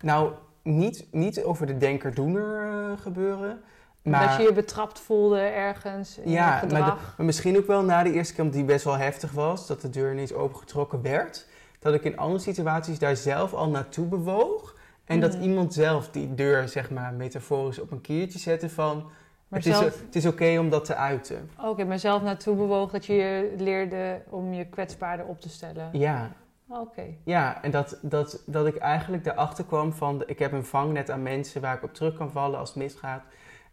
[0.00, 3.60] Nou, niet, niet over de denker-doener eh, gebeuren.
[4.02, 6.74] Maar, Dat je je betrapt voelde ergens in ja, maar, de-
[7.16, 9.80] maar misschien ook wel na de eerste keer, omdat die best wel heftig was, dat
[9.80, 11.46] de deur ineens opengetrokken werd.
[11.78, 14.74] Dat ik in andere situaties daar zelf al naartoe bewoog.
[15.06, 19.10] En dat iemand zelf die deur, zeg maar, metaforisch op een kiertje zette van...
[19.48, 21.50] Maar het, is, het is oké om dat te uiten.
[21.62, 25.88] Oké, maar zelf naartoe bewoog dat je je leerde om je kwetsbaarder op te stellen.
[25.92, 26.30] Ja,
[26.68, 27.02] Oké.
[27.24, 30.22] ja en dat, dat, dat ik eigenlijk erachter kwam van...
[30.26, 33.22] Ik heb een vangnet aan mensen waar ik op terug kan vallen als het misgaat.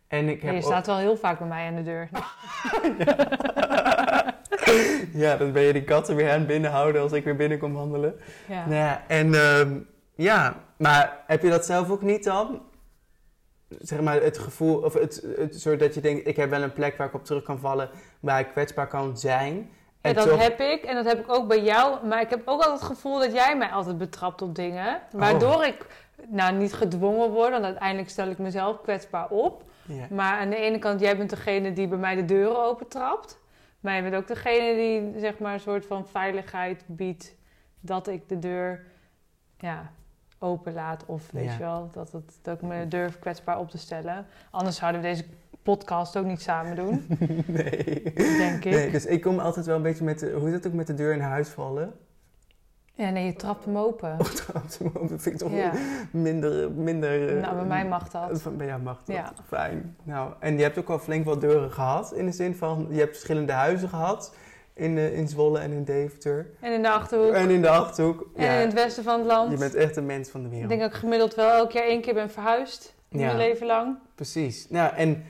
[0.07, 2.09] En ik Ja, heb je ook- staat wel heel vaak bij mij aan de deur.
[5.23, 7.73] ja, dan ben je die katten weer aan het binnenhouden als ik weer binnen kom
[7.73, 8.13] wandelen.
[8.47, 8.65] Ja.
[8.65, 9.77] Nou ja, en ehm,
[10.15, 12.61] ja, maar heb je dat zelf ook niet dan?
[13.79, 16.73] Zeg maar het gevoel, of het, het soort dat je denkt, ik heb wel een
[16.73, 19.69] plek waar ik op terug kan vallen, waar ik kwetsbaar kan zijn.
[20.01, 22.07] En dat toch- heb ik en dat heb ik ook bij jou.
[22.07, 25.01] Maar ik heb ook altijd het gevoel dat jij mij altijd betrapt op dingen.
[25.11, 25.65] Waardoor Oh.
[25.65, 25.85] ik
[26.27, 29.63] nou niet gedwongen word, want uiteindelijk stel ik mezelf kwetsbaar op.
[30.09, 33.39] Maar aan de ene kant, jij bent degene die bij mij de deuren opentrapt.
[33.79, 37.35] Maar je bent ook degene die zeg maar een soort van veiligheid biedt
[37.79, 38.85] dat ik de deur
[39.57, 39.91] ja,
[40.43, 41.03] open laat.
[41.05, 41.51] Of weet Ja.
[41.51, 44.25] je wel, dat, het, dat ik me durf kwetsbaar op te stellen.
[44.51, 45.25] Anders zouden we deze
[45.63, 47.05] podcast ook niet samen doen,
[47.47, 48.13] nee.
[48.13, 48.71] denk ik.
[48.73, 48.91] nee.
[48.91, 50.93] Dus ik kom altijd wel een beetje met, de, hoe is dat ook met de
[50.93, 51.93] deur in huis vallen?
[52.95, 54.19] Ja, nee, je trapt hem open.
[54.19, 54.77] Of trouwens,
[55.09, 55.71] dat vind ik toch Ja.
[56.11, 57.35] minder, minder...
[57.35, 58.57] eh, Nou, bij mij mag dat.
[58.57, 59.15] Bij jou mag dat.
[59.15, 59.33] Ja.
[59.47, 59.95] Fijn.
[60.03, 62.13] Nou, en je hebt ook al flink wat deuren gehad.
[62.13, 64.35] In de zin van, je hebt verschillende huizen gehad.
[64.75, 66.49] In, eh, in Zwolle en in Deventer.
[66.59, 67.31] En in de Achterhoek.
[67.33, 68.29] En in de Achterhoek.
[68.35, 69.51] En in het westen van het land.
[69.51, 70.69] je bent echt een mens van de Ik wereld.
[70.69, 72.95] denk dat ik gemiddeld wel elk jaar één keer ben verhuisd.
[73.09, 73.25] In Ja.
[73.25, 73.97] mijn leven lang.
[74.15, 74.69] Precies.
[74.69, 75.23] Nou, en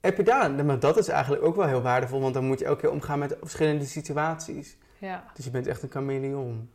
[0.00, 0.64] heb je daar...
[0.64, 2.20] Maar dat is eigenlijk ook wel heel waardevol.
[2.20, 4.76] Want dan moet je elke keer omgaan met verschillende situaties.
[4.98, 5.24] Ja.
[5.34, 6.70] Dus je bent echt een chameleon.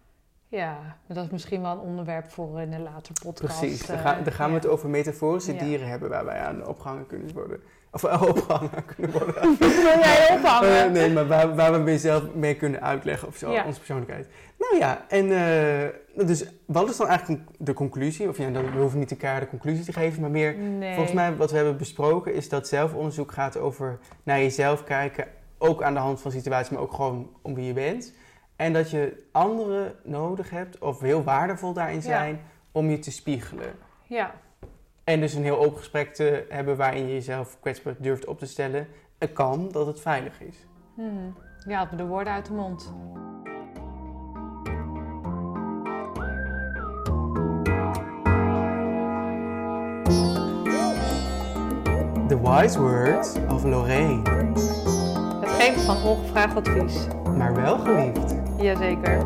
[0.47, 0.73] Ja,
[1.07, 3.59] maar dat is misschien wel een onderwerp voor in een later podcast.
[3.59, 3.85] Precies.
[3.85, 6.09] Dan, eh, gaan, dan gaan we het over metaforische dieren hebben...
[6.09, 7.61] waar wij aan opgehangen kunnen worden.
[7.95, 9.55] Of opgehangen kunnen worden.
[9.59, 10.83] Wil jij ophangen?
[10.85, 13.65] Eh, nee, maar waar, waar we zelf mee kunnen uitleggen of zo, Ja.
[13.65, 14.27] onze persoonlijkheid.
[14.57, 18.29] Nou ja, en eh, dus wat is dan eigenlijk de conclusie?
[18.29, 20.55] Of ja, dan, we hoeven niet elkaar de conclusie te geven, maar meer...
[20.57, 20.93] Nee.
[20.93, 25.27] Volgens mij wat we hebben besproken is dat zelfonderzoek gaat over naar jezelf kijken.
[25.57, 28.13] Ook aan de hand van situaties, maar ook gewoon om wie je bent.
[28.55, 32.01] En dat je anderen nodig hebt, of heel waardevol daarin Ja.
[32.01, 33.73] zijn, om je te spiegelen.
[34.03, 34.33] Ja,
[35.05, 38.45] En dus een heel open gesprek te hebben waarin je jezelf kwetsbaar durft op te
[38.45, 38.87] stellen.
[39.17, 40.67] Het kan dat het veilig is.
[40.95, 41.35] hmm.
[41.65, 42.93] me de woorden uit de mond.
[52.27, 54.29] The wise words of Lorraine.
[55.39, 57.07] Het geven van ongevraagd advies.
[57.37, 58.35] Maar wel geliefd.
[58.57, 59.25] Jazeker.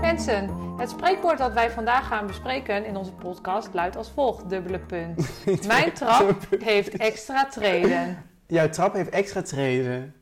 [0.00, 4.78] Mensen, het spreekwoord dat wij vandaag gaan bespreken in onze podcast luidt als volgt: dubbele
[4.78, 5.30] punt.
[5.66, 8.22] Mijn trap heeft extra treden.
[8.46, 10.14] Jouw trap heeft extra treden.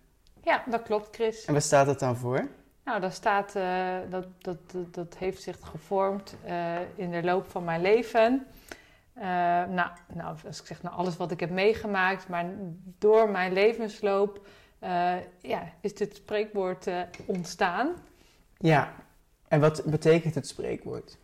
[0.43, 1.45] Ja, dat klopt, Chris.
[1.45, 2.49] En waar staat dat dan voor?
[2.85, 7.51] Nou, daar staat, eh, dat, dat, dat, dat heeft zich gevormd eh, in de loop
[7.51, 8.47] van mijn leven.
[9.15, 9.25] Eh,
[9.65, 12.47] nou, nou, als ik zeg nou alles wat ik heb meegemaakt, maar
[12.99, 14.47] door mijn levensloop
[15.41, 16.91] ja, is dit spreekwoord
[17.27, 17.95] ontstaan.
[18.59, 18.93] Ja.
[19.49, 21.17] En wat betekent het spreekwoord?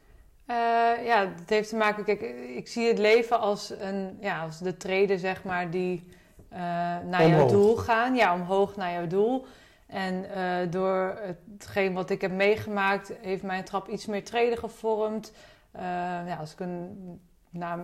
[0.46, 0.56] Eh,
[1.04, 2.20] ja, het heeft te maken, kijk,
[2.56, 6.08] ik zie het leven als, een, ja, als de treden, zeg maar, die
[6.48, 6.58] eh,
[7.06, 7.50] naar jouw Omhoog.
[7.50, 8.14] doel gaan.
[8.14, 9.46] Ja, omhoog naar jouw doel.
[9.86, 11.18] En eh, door
[11.52, 15.32] hetgeen wat ik heb meegemaakt, heeft mijn trap iets meer treden gevormd.
[16.26, 17.20] Ja, als ik een,
[17.52, 17.78] naar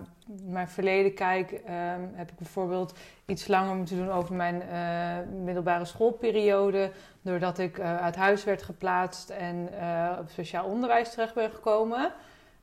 [0.45, 5.85] mijn verleden kijk, ehm, heb ik bijvoorbeeld iets langer moeten doen over mijn eh, middelbare
[5.85, 6.91] schoolperiode.
[7.21, 12.11] Doordat ik eh, uit huis werd geplaatst en eh, op speciaal onderwijs terecht ben gekomen.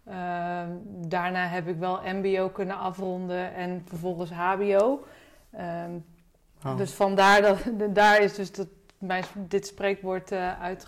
[0.05, 5.05] Ehm, daarna heb ik wel MBO kunnen afronden en vervolgens HBO.
[5.51, 5.91] Ehm,
[6.65, 6.77] Oh.
[6.77, 7.59] Dus vandaar dat
[7.95, 8.67] daar is dus dat,
[8.99, 10.87] mijn, dit spreekwoord uit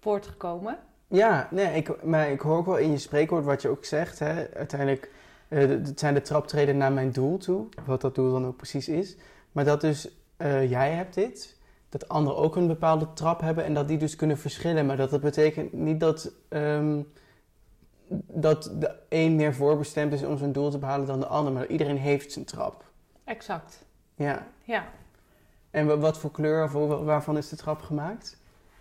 [0.00, 0.78] voortgekomen.
[1.08, 4.18] Ja, nee, ik, maar ik hoor ook wel in je spreekwoord wat je ook zegt.
[4.18, 4.54] Hè?
[4.54, 5.10] Uiteindelijk,
[5.48, 7.66] eh, het zijn de traptreden naar mijn doel toe.
[7.84, 9.16] Wat dat doel dan ook precies is.
[9.52, 11.56] Maar dat dus, eh, jij hebt dit.
[11.88, 14.86] Dat anderen ook een bepaalde trap hebben en dat die dus kunnen verschillen.
[14.86, 17.00] Maar dat, dat betekent niet dat, ehm,
[18.26, 21.52] dat de een meer voorbestemd is om zijn doel te behalen dan de ander.
[21.52, 22.84] Maar iedereen heeft zijn trap.
[23.24, 23.84] Exact.
[24.14, 24.46] Ja.
[24.64, 24.84] Ja.
[25.70, 28.36] En wa- wat voor kleur of wa- waarvan is de trap gemaakt?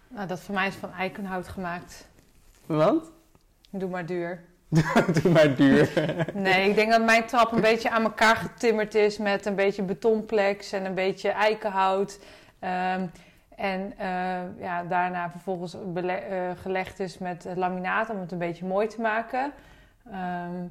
[0.08, 2.08] Nou, dat voor mij is van eikenhout gemaakt.
[2.68, 3.12] Want?
[3.70, 4.44] Doe maar duur.
[5.22, 5.90] Doe maar duur.
[6.34, 9.84] Nee, ik denk dat mijn trap een beetje aan elkaar getimmerd is met een beetje
[9.84, 12.20] betonplex en een beetje eikenhout.
[12.60, 13.06] Ehm,
[13.56, 18.88] en eh, ja, daarna vervolgens eh, gelegd is met laminaat om het een beetje mooi
[18.88, 19.52] te maken.
[20.12, 20.66] Ehm,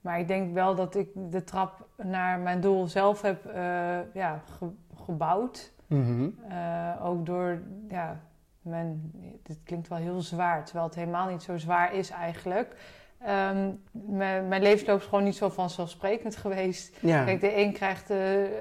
[0.00, 4.40] maar ik denk wel dat ik de trap naar mijn doel zelf heb eh, ja,
[4.58, 5.72] ge- gebouwd.
[5.86, 6.28] Mhm.
[7.02, 7.58] Ook door,
[7.88, 8.20] ja,
[8.62, 9.10] mijn,
[9.42, 12.76] dit klinkt wel heel zwaar, terwijl het helemaal niet zo zwaar is eigenlijk.
[13.24, 16.96] Ehm, mijn, mijn levensloop is gewoon niet zo vanzelfsprekend geweest.
[17.00, 17.24] Ja.
[17.24, 18.18] Kijk, de een krijgt eh,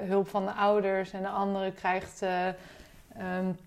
[0.07, 2.21] hulp van de ouders en de andere krijgt...
[2.21, 2.53] ehm,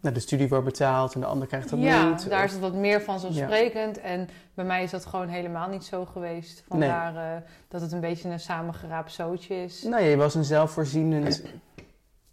[0.00, 2.28] Nou, de studie wordt betaald en de ander krijgt dat ja, niet.
[2.28, 4.00] daar of- is het wat meer vanzelfsprekend.
[4.00, 6.64] En bij mij is dat gewoon helemaal niet zo geweest.
[6.68, 9.82] Vandaar eh, dat het een beetje een samengeraapt zootje is.
[9.82, 11.42] Nee, je was een zelfvoorzienend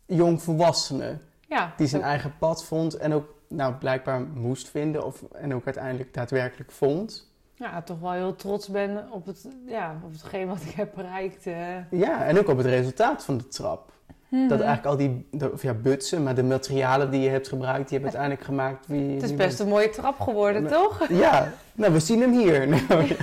[0.05, 5.23] jong volwassene Ja, die zijn eigen pad vond en ook nou, blijkbaar moest vinden of,
[5.31, 7.27] en ook uiteindelijk daadwerkelijk vond.
[7.53, 11.45] ja, toch wel heel trots ben op, het, ja, op hetgeen wat ik heb bereikt.
[11.47, 11.55] eh.
[11.91, 13.91] Ja, en ook op het resultaat van de trap.
[14.31, 14.51] Dat Mhm.
[14.51, 17.99] eigenlijk al die, de, of ja, butsen, maar de materialen die je hebt gebruikt, die
[17.99, 21.07] hebben uiteindelijk gemaakt wie Het is best een mooie trap geworden, toch?
[21.09, 22.67] Ja, nou, we zien hem hier.
[22.89, 23.15] Nou, ja.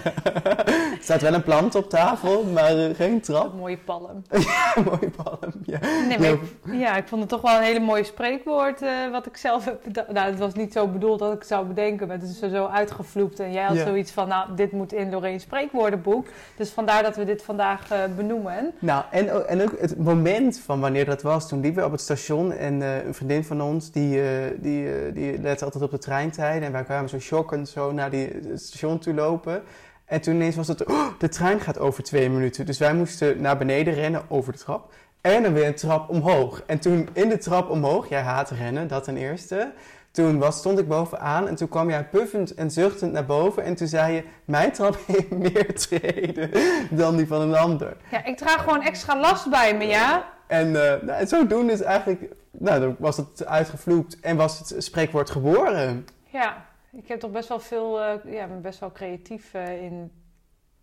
[0.66, 3.52] Er staat wel een plant op tafel, maar eh, geen trap.
[3.52, 4.22] Een mooie palm.
[4.84, 5.78] Mooie palm, ja.
[6.08, 6.40] Nee, maar ik,
[6.72, 9.80] ja, ik vond het toch wel een hele mooie spreekwoord eh, wat ik zelf heb
[9.84, 10.12] bedacht.
[10.12, 12.50] Nou, het was niet zo bedoeld dat ik het zou bedenken, maar het is er
[12.50, 13.40] zo uitgevloept.
[13.40, 13.84] En jij had Ja.
[13.84, 16.26] zoiets van, nou, dit moet in Lorraine spreekwoordenboek.
[16.56, 18.72] Dus vandaar dat we dit vandaag eh, benoemen.
[18.78, 21.48] Nou, en, ook- en ook het moment van wanneer dat was.
[21.48, 24.20] Toen liepen we op het station en een vriendin van ons, die,
[24.56, 26.62] die, die lette altijd op de treintijden.
[26.66, 29.62] En wij kwamen zo shockend zo naar die, het station toe lopen.
[30.04, 32.66] En toen ineens was het, oh, de trein gaat over twee minuten.
[32.66, 34.92] Dus wij moesten naar beneden rennen over de trap.
[35.20, 36.62] En dan weer een trap omhoog.
[36.66, 39.72] En toen in de trap omhoog, jij haat rennen, dat ten eerste.
[40.10, 43.64] Toen was, stond ik bovenaan en toen kwam jij puffend en zuchtend naar boven.
[43.64, 46.50] En toen zei je, mijn trap heeft meer treden
[46.90, 47.96] dan die van een ander.
[48.10, 50.32] Ja, ik draag gewoon extra last bij me, ja?
[50.46, 55.30] En uh, nou, zodoende is eigenlijk, nou, dan was het uitgevloept en was het spreekwoord
[55.30, 56.06] geboren.
[56.24, 56.65] Ja,
[56.96, 60.12] ik heb toch best wel veel, uh, ja, ben best wel creatief uh, in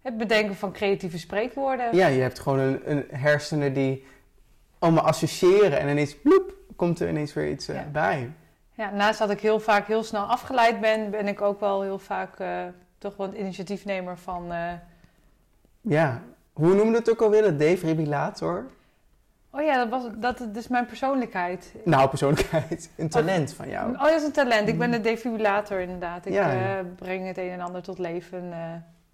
[0.01, 1.95] het bedenken van creatieve spreekwoorden.
[1.95, 4.05] Ja, je hebt gewoon een, een hersenen die
[4.79, 7.83] allemaal associëren en ineens, bloep, komt er ineens weer iets uh, Ja.
[7.91, 8.31] bij.
[8.75, 11.99] Ja, naast dat ik heel vaak heel snel afgeleid ben, ben ik ook wel heel
[11.99, 12.37] vaak
[12.97, 14.51] toch wel een initiatiefnemer van.
[15.81, 16.21] Ja,
[16.53, 17.41] hoe noemde het ook alweer?
[17.41, 18.65] De defibrillator?
[19.55, 21.73] Oh ja, dat, was, dat is mijn persoonlijkheid.
[21.85, 22.89] Nou, persoonlijkheid.
[22.97, 23.93] Een talent oh, van jou.
[23.93, 24.67] Oh, dat is een talent.
[24.67, 26.25] Ik ben de defibrillator inderdaad.
[26.25, 26.79] Ik Ja, ja.
[26.79, 28.43] uh, breng het een en ander tot leven.
[28.43, 28.55] uh.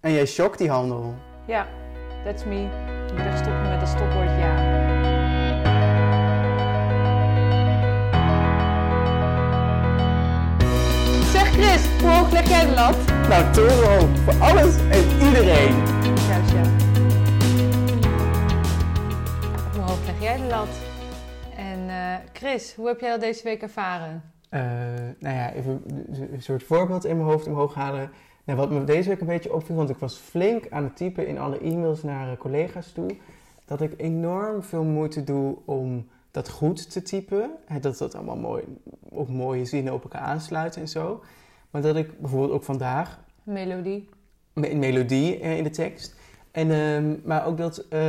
[0.00, 1.14] En jij shock die handel.
[1.46, 1.66] Ja,
[2.24, 2.68] that's me.
[3.12, 4.78] Ik even stoppen met het stopwoord ja.
[11.32, 12.96] Zeg Chris, hoe hoog leg jij de lat?
[13.28, 15.74] Nou, torenhoog voor alles en iedereen.
[20.30, 20.68] Jij de lat?
[21.56, 24.22] En uh, Chris, hoe heb jij dat deze week ervaren?
[24.50, 24.60] Uh,
[25.18, 25.82] nou ja, even
[26.32, 28.10] een soort voorbeeld in mijn hoofd omhoog halen.
[28.44, 31.26] Nou, wat me deze week een beetje opviel, want ik was flink aan het typen
[31.26, 33.16] in alle e-mails naar uh, collega's toe,
[33.64, 37.50] dat ik enorm veel moeite doe om dat goed te typen.
[37.66, 38.64] En dat dat allemaal mooi,
[39.00, 41.22] op mooie zinnen op elkaar aansluiten en zo.
[41.70, 43.20] Maar dat ik bijvoorbeeld ook vandaag...
[43.42, 44.08] Melodie.
[44.52, 46.19] Een melodie in de tekst.
[46.50, 48.00] En, uh, maar ook dat uh,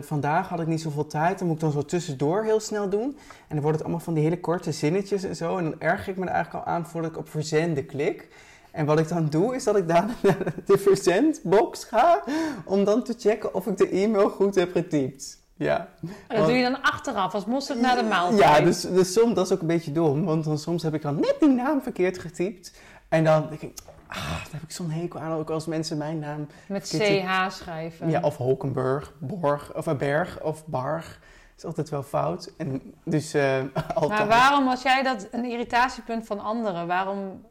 [0.00, 1.38] vandaag had ik niet zoveel tijd.
[1.38, 3.16] Dan moet ik dan zo tussendoor heel snel doen.
[3.48, 5.56] En dan wordt het allemaal van die hele korte zinnetjes en zo.
[5.56, 8.28] En dan erger ik me er eigenlijk al aan voordat ik op verzenden klik.
[8.70, 12.22] En wat ik dan doe, is dat ik daar naar de verzendbox ga.
[12.64, 15.38] Om dan te checken of ik de e-mail goed heb getypt.
[15.56, 15.78] Ja.
[15.78, 18.40] En dat want, doe je dan achteraf, als mosterd naar de maaltijd.
[18.40, 20.24] Ja, dus, dus soms, dat is ook een beetje dom.
[20.24, 22.72] Want dan, soms heb ik dan net die naam verkeerd getypt.
[23.08, 23.78] En dan denk ik,
[24.10, 25.38] ah, daar heb ik zo'n hekel aan.
[25.38, 26.46] Ook als mensen mijn naam...
[26.66, 28.10] Met CH schrijven.
[28.10, 31.20] Ja, of Holkenburg, Borg, of een Berg, of Barg.
[31.56, 32.52] is altijd wel fout.
[32.56, 33.58] En dus uh,
[33.94, 34.18] altijd...
[34.20, 37.44] Maar waarom, als jij dat een irritatiepunt van anderen, waarom...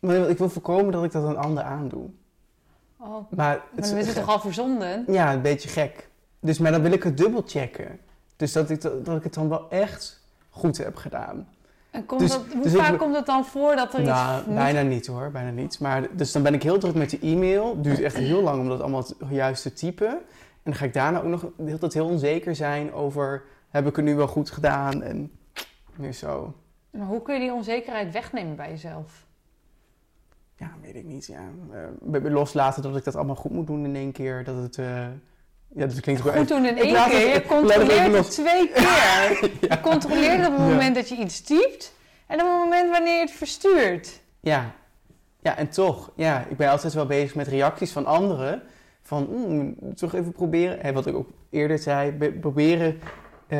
[0.00, 2.08] Maar ik wil voorkomen dat ik dat een ander aandoe.
[2.96, 5.04] Oh, maar, het dan is het toch al verzonden?
[5.06, 6.08] Ja, een beetje gek.
[6.40, 8.00] Dus, maar dan wil ik het dubbel checken.
[8.36, 11.48] Dus dat ik, dat ik het dan wel echt goed heb gedaan.
[11.94, 14.54] En komt Dus- dat, hoe dus vaak komt het dan voor dat er Nou, iets
[14.54, 15.80] bijna niet hoor, bijna niet.
[15.80, 17.82] Maar, dus dan ben ik heel druk met die e-mail.
[17.82, 20.08] Duurt echt heel lang om dat allemaal juist te typen.
[20.08, 20.18] En
[20.62, 23.42] dan ga ik daarna ook nog de hele tijd heel onzeker zijn over...
[23.68, 25.02] heb ik het nu wel goed gedaan?
[25.02, 25.32] En
[25.96, 26.54] meer zo.
[26.90, 29.26] Maar hoe kun je die onzekerheid wegnemen bij jezelf?
[30.56, 31.26] Ja, weet ik niet.
[31.26, 31.42] Ja.
[32.12, 34.44] Eh, loslaten dat ik dat allemaal goed moet doen in één keer.
[34.44, 34.78] Dat het...
[34.78, 35.06] eh,
[35.74, 37.26] ja, dat klinkt Goed doen in één het- keer.
[37.28, 38.82] Je het controleert het twee keer.
[38.92, 39.28] Ja.
[39.60, 40.72] Je controleert het op het Ja.
[40.72, 41.94] moment dat je iets typt.
[42.26, 44.20] En op het moment wanneer je het verstuurt.
[44.40, 44.70] Ja.
[45.42, 48.62] ja, en toch, ja, ik ben altijd wel bezig met reacties van anderen.
[49.02, 52.98] Van, mm, toch even proberen, wat ik ook eerder zei, be- proberen
[53.48, 53.58] eh,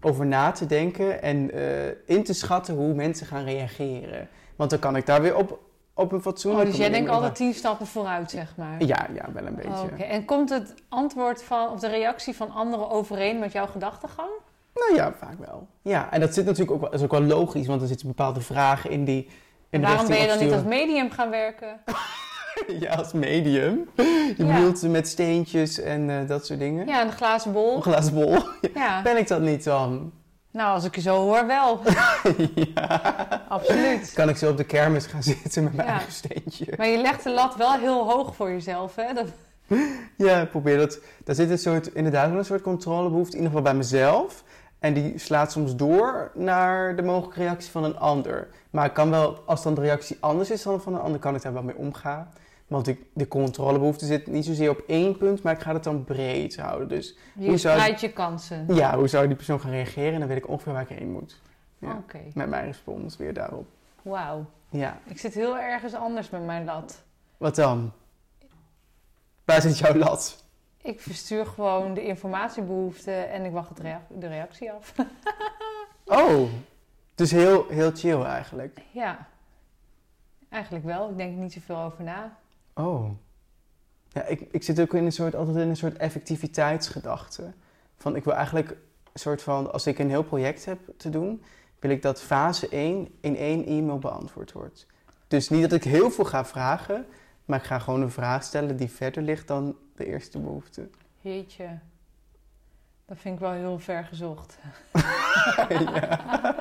[0.00, 4.28] over na te denken en eh, in te schatten hoe mensen gaan reageren.
[4.56, 5.58] Want dan kan ik daar weer op,
[6.02, 8.84] op een Oh, fatsoenlijke dus jij denkt altijd tien stappen vooruit, zeg maar.
[8.84, 9.70] Ja, ja, wel een beetje.
[9.70, 14.28] Oh, En komt het antwoord van, of de reactie van anderen overeen met jouw gedachtegang?
[14.74, 15.66] Nou ja, vaak wel.
[15.82, 18.40] Ja, en dat zit natuurlijk ook wel, is ook wel logisch, want er zitten bepaalde
[18.40, 19.28] vragen in die...
[19.70, 21.80] In de Waarom ben je dan niet als medium gaan werken?
[22.80, 23.88] Ja, als medium.
[23.96, 24.54] Je Ja.
[24.54, 26.86] bedoelt met steentjes en eh, dat soort dingen.
[26.86, 27.76] Ja, een glazen bol.
[27.76, 28.36] Een glazen bol.
[28.74, 29.02] Ja.
[29.02, 30.12] Ben ik dat niet dan?
[30.52, 31.80] Nou, als ik je zo hoor, wel.
[32.74, 33.44] ja.
[33.48, 34.12] Absoluut.
[34.14, 35.94] Kan ik zo op de kermis gaan zitten met mijn Ja.
[35.94, 36.74] eigen steentje?
[36.76, 39.12] Maar je legt de lat wel heel hoog voor jezelf, hè?
[39.14, 39.26] Dat...
[40.16, 40.98] Ja, probeer dat.
[41.24, 44.42] Daar zit een soort, inderdaad wel een soort controlebehoefte, in ieder geval bij mezelf.
[44.78, 48.48] En die slaat soms door naar de mogelijke reactie van een ander.
[48.70, 51.34] Maar ik kan wel, als dan de reactie anders is dan van een ander, kan
[51.34, 52.32] ik daar wel mee omgaan.
[52.72, 56.04] Want ik, de controlebehoefte zit niet zozeer op één punt, maar ik ga het dan
[56.04, 56.88] breed houden.
[56.88, 58.74] Dus Je Hoe zou- je kansen.
[58.74, 60.12] ja, hoe zou die persoon gaan reageren?
[60.12, 61.40] En dan weet ik ongeveer waar ik heen moet.
[61.78, 61.92] Ja.
[61.96, 63.66] Oké, Met mijn respons weer daarop.
[64.02, 64.44] wauw.
[64.68, 67.02] Ja, Ik zit heel ergens anders met mijn lat.
[67.36, 67.92] wat dan?
[69.44, 70.44] Waar zit jouw lat?
[70.82, 74.92] Ik verstuur gewoon de informatiebehoefte en ik wacht rea- de reactie af.
[76.04, 76.48] Oh,
[77.14, 78.78] dus heel, heel chill eigenlijk.
[78.92, 79.26] ja,
[80.48, 81.10] eigenlijk wel.
[81.10, 82.36] Ik denk er niet zoveel over na.
[82.82, 83.10] Oh.
[84.08, 87.52] Ja, ik, ik zit ook in een soort, altijd in een soort effectiviteitsgedachte.
[87.96, 91.42] Van ik wil eigenlijk een soort van, als ik een heel project heb te doen,
[91.78, 94.86] wil ik dat fase 1 in één e-mail beantwoord wordt.
[95.28, 97.06] Dus niet dat ik heel veel ga vragen,
[97.44, 100.88] maar ik ga gewoon een vraag stellen die verder ligt dan de eerste behoefte.
[101.20, 101.78] Jeetje.
[103.04, 104.58] Dat vind ik wel heel ver gezocht.
[105.68, 106.56] ja.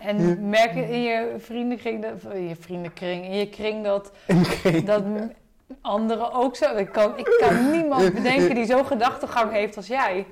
[0.00, 4.12] En merk je in je vriendenkring, dat, in je vriendenkring, in je kring dat,
[4.84, 5.04] dat
[5.84, 6.76] anderen ook zo...
[6.76, 10.26] Ik kan, ik kan niemand bedenken die zo'n gedachtegang heeft als jij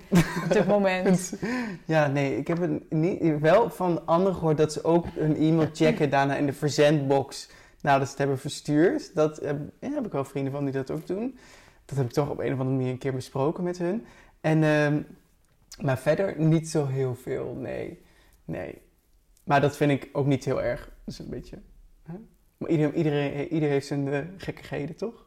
[0.45, 1.33] op dit moment.
[1.85, 5.69] Ja, nee, ik heb het niet, wel van anderen gehoord dat ze ook hun e-mail
[5.73, 7.49] checken daarna in de verzendbox
[7.81, 9.15] nadat ze het hebben verstuurd.
[9.15, 11.38] Dat heb, ja, heb ik wel vrienden van die dat ook doen.
[11.85, 14.07] Dat heb ik toch op een of andere manier een keer besproken met hun.
[14.41, 15.03] En, ehm,
[15.81, 18.03] maar verder niet zo heel veel, nee.
[18.45, 18.83] Nee.
[19.45, 20.81] Maar dat vind ik ook niet heel erg.
[20.85, 21.59] Dat is een beetje...
[22.03, 22.15] Hè?
[22.57, 25.22] Maar iedereen, iedereen, iedereen heeft zijn eh, gekkigheden, toch?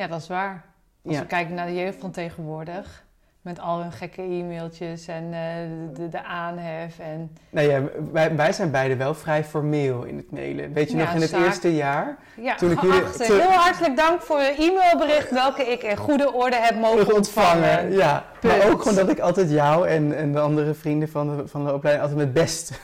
[0.00, 0.64] Ja, dat is waar.
[1.04, 1.20] Als Ja.
[1.20, 3.04] we kijken naar de jeugd van tegenwoordig,
[3.40, 5.40] met al hun gekke e-mailtjes en eh,
[5.94, 7.36] de, de aanhef en...
[7.50, 7.80] Nou ja,
[8.12, 10.72] wij, wij zijn beide wel vrij formeel in het mailen.
[10.72, 11.44] Weet je Ja, nog, in het zaak.
[11.46, 12.16] eerste jaar...
[12.36, 15.96] Ja, Toen ik jullie- geachte, toen- heel hartelijk dank voor je e-mailbericht welke ik in
[15.96, 17.92] goede orde heb mogen ontvangen.
[17.92, 18.56] Ja, Punt.
[18.58, 21.64] maar ook gewoon dat ik altijd jou en, en de andere vrienden van de, van
[21.64, 22.80] de opleiding altijd met best.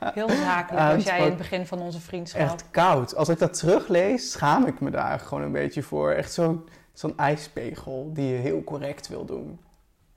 [0.00, 2.40] Heel zakelijk was jij in het begin van onze vriendschap.
[2.40, 3.16] Echt koud.
[3.16, 6.10] Als ik dat teruglees, schaam ik me daar gewoon een beetje voor.
[6.10, 9.60] Echt zo'n zo'n ijspegel die je heel correct wil doen.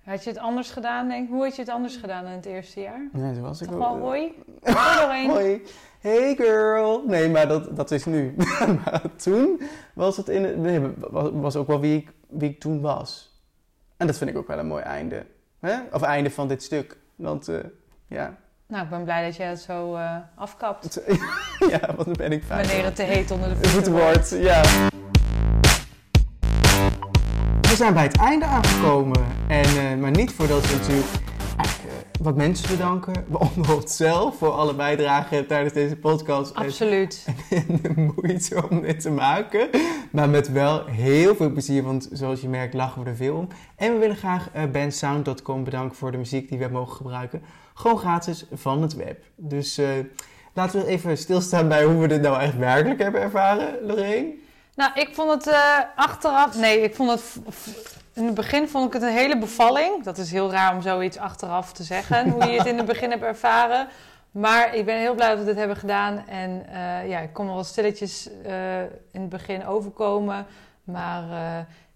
[0.04, 1.30] Had je het anders gedaan, denk ik?
[1.34, 3.10] Hoe had je het anders gedaan in het eerste jaar?
[3.12, 4.34] Nee, toen was ik Toch wel- wel hoi?
[4.64, 5.30] Doorheen.
[5.30, 5.62] Hoi.
[6.00, 7.04] Hey girl.
[7.08, 8.36] Nee, maar dat, dat is nu.
[8.86, 9.62] maar toen
[9.94, 13.40] was het in het, nee, was, was ook wel wie ik, wie ik toen was.
[13.98, 15.26] En dat vind ik ook wel een mooi einde.
[15.60, 15.78] Hè?
[15.92, 16.98] Of einde van dit stuk.
[17.16, 17.60] Want eh,
[18.08, 18.38] ja.
[18.70, 21.02] Nou, ik ben blij dat jij het zo eh, afkapt.
[21.72, 22.68] ja, want dan ben ik fijn.
[22.68, 24.62] Wanneer het te heet onder de Het voeten wordt, ja.
[27.62, 29.26] We zijn bij het einde aangekomen.
[29.48, 31.08] En, eh, maar niet voordat we natuurlijk
[31.58, 33.26] eigenlijk, eh, wat mensen bedanken.
[33.28, 36.56] Waaronder onszelf voor alle bijdragen tijdens deze podcast.
[36.56, 37.26] Absoluut.
[37.50, 39.70] en de moeite om dit te maken.
[40.12, 43.48] Maar met wel heel veel plezier, want zoals je merkt lachen we er veel om.
[43.76, 47.42] En we willen graag eh bandsound.com bedanken voor de muziek die we hebben mogen gebruiken.
[47.80, 49.24] Gewoon gratis van het web.
[49.36, 49.90] Dus eh,
[50.54, 54.34] laten we even stilstaan bij hoe we dit nou echt werkelijk hebben ervaren, Lorraine.
[54.76, 56.58] Nou, ik vond het eh, achteraf...
[56.58, 57.36] Nee, ik vond het...
[58.14, 60.04] In het begin vond ik het een hele bevalling.
[60.04, 63.10] Dat is heel raar om zoiets achteraf te zeggen, hoe je het in het begin
[63.10, 63.88] hebt ervaren.
[64.32, 66.28] Maar ik ben heel blij dat we dit hebben gedaan.
[66.28, 68.30] En eh, ja, ik kon wel stilletjes
[69.12, 70.46] in het begin overkomen.
[70.84, 71.24] Maar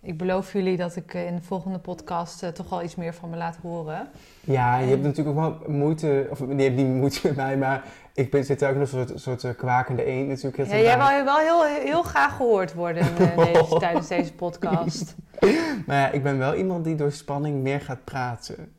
[0.04, 3.14] ik beloof jullie dat ik eh, in de volgende podcast eh, toch wel iets meer
[3.14, 4.08] van me laat horen.
[4.42, 7.84] Ja, je hebt natuurlijk ook wel moeite, of je hebt niet moeite met mij, maar
[8.14, 10.58] ik ben, zit ook nog een soort, soort eh, kwakende eend natuurlijk.
[10.58, 15.16] Ja, jij wil wel heel, heel graag gehoord worden deze, tijdens deze podcast.
[15.86, 18.74] Maar ja, ik ben wel iemand die door spanning meer gaat praten.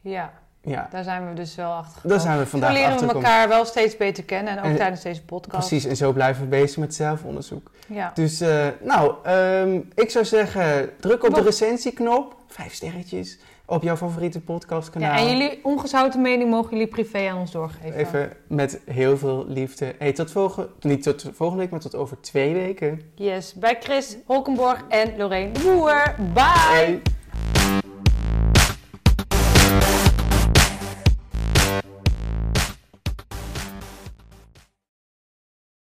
[0.00, 0.32] Ja,
[0.68, 3.48] Ja, daar zijn we dus wel achter daar zijn we vandaag leren achter we elkaar
[3.48, 5.68] wel steeds beter kennen en ook En- tijdens deze podcast.
[5.68, 7.70] Precies, en zo blijven we bezig met zelfonderzoek.
[7.86, 8.10] Ja.
[8.14, 13.96] Dus, eh, nou, ehm, ik zou zeggen, druk op de recensieknop, vijf sterretjes, op jouw
[13.96, 15.12] favoriete podcastkanaal.
[15.12, 17.94] ja, en jullie ongezouten mening mogen jullie privé aan ons doorgeven.
[17.94, 19.94] Even met heel veel liefde.
[19.98, 23.00] Hey, tot volgende, niet tot volgende week, maar tot over twee weken.
[23.14, 26.14] Yes, bij Chris Holkenborg en Lorraine Boer.
[26.34, 26.42] Bye!
[26.44, 27.02] Hey.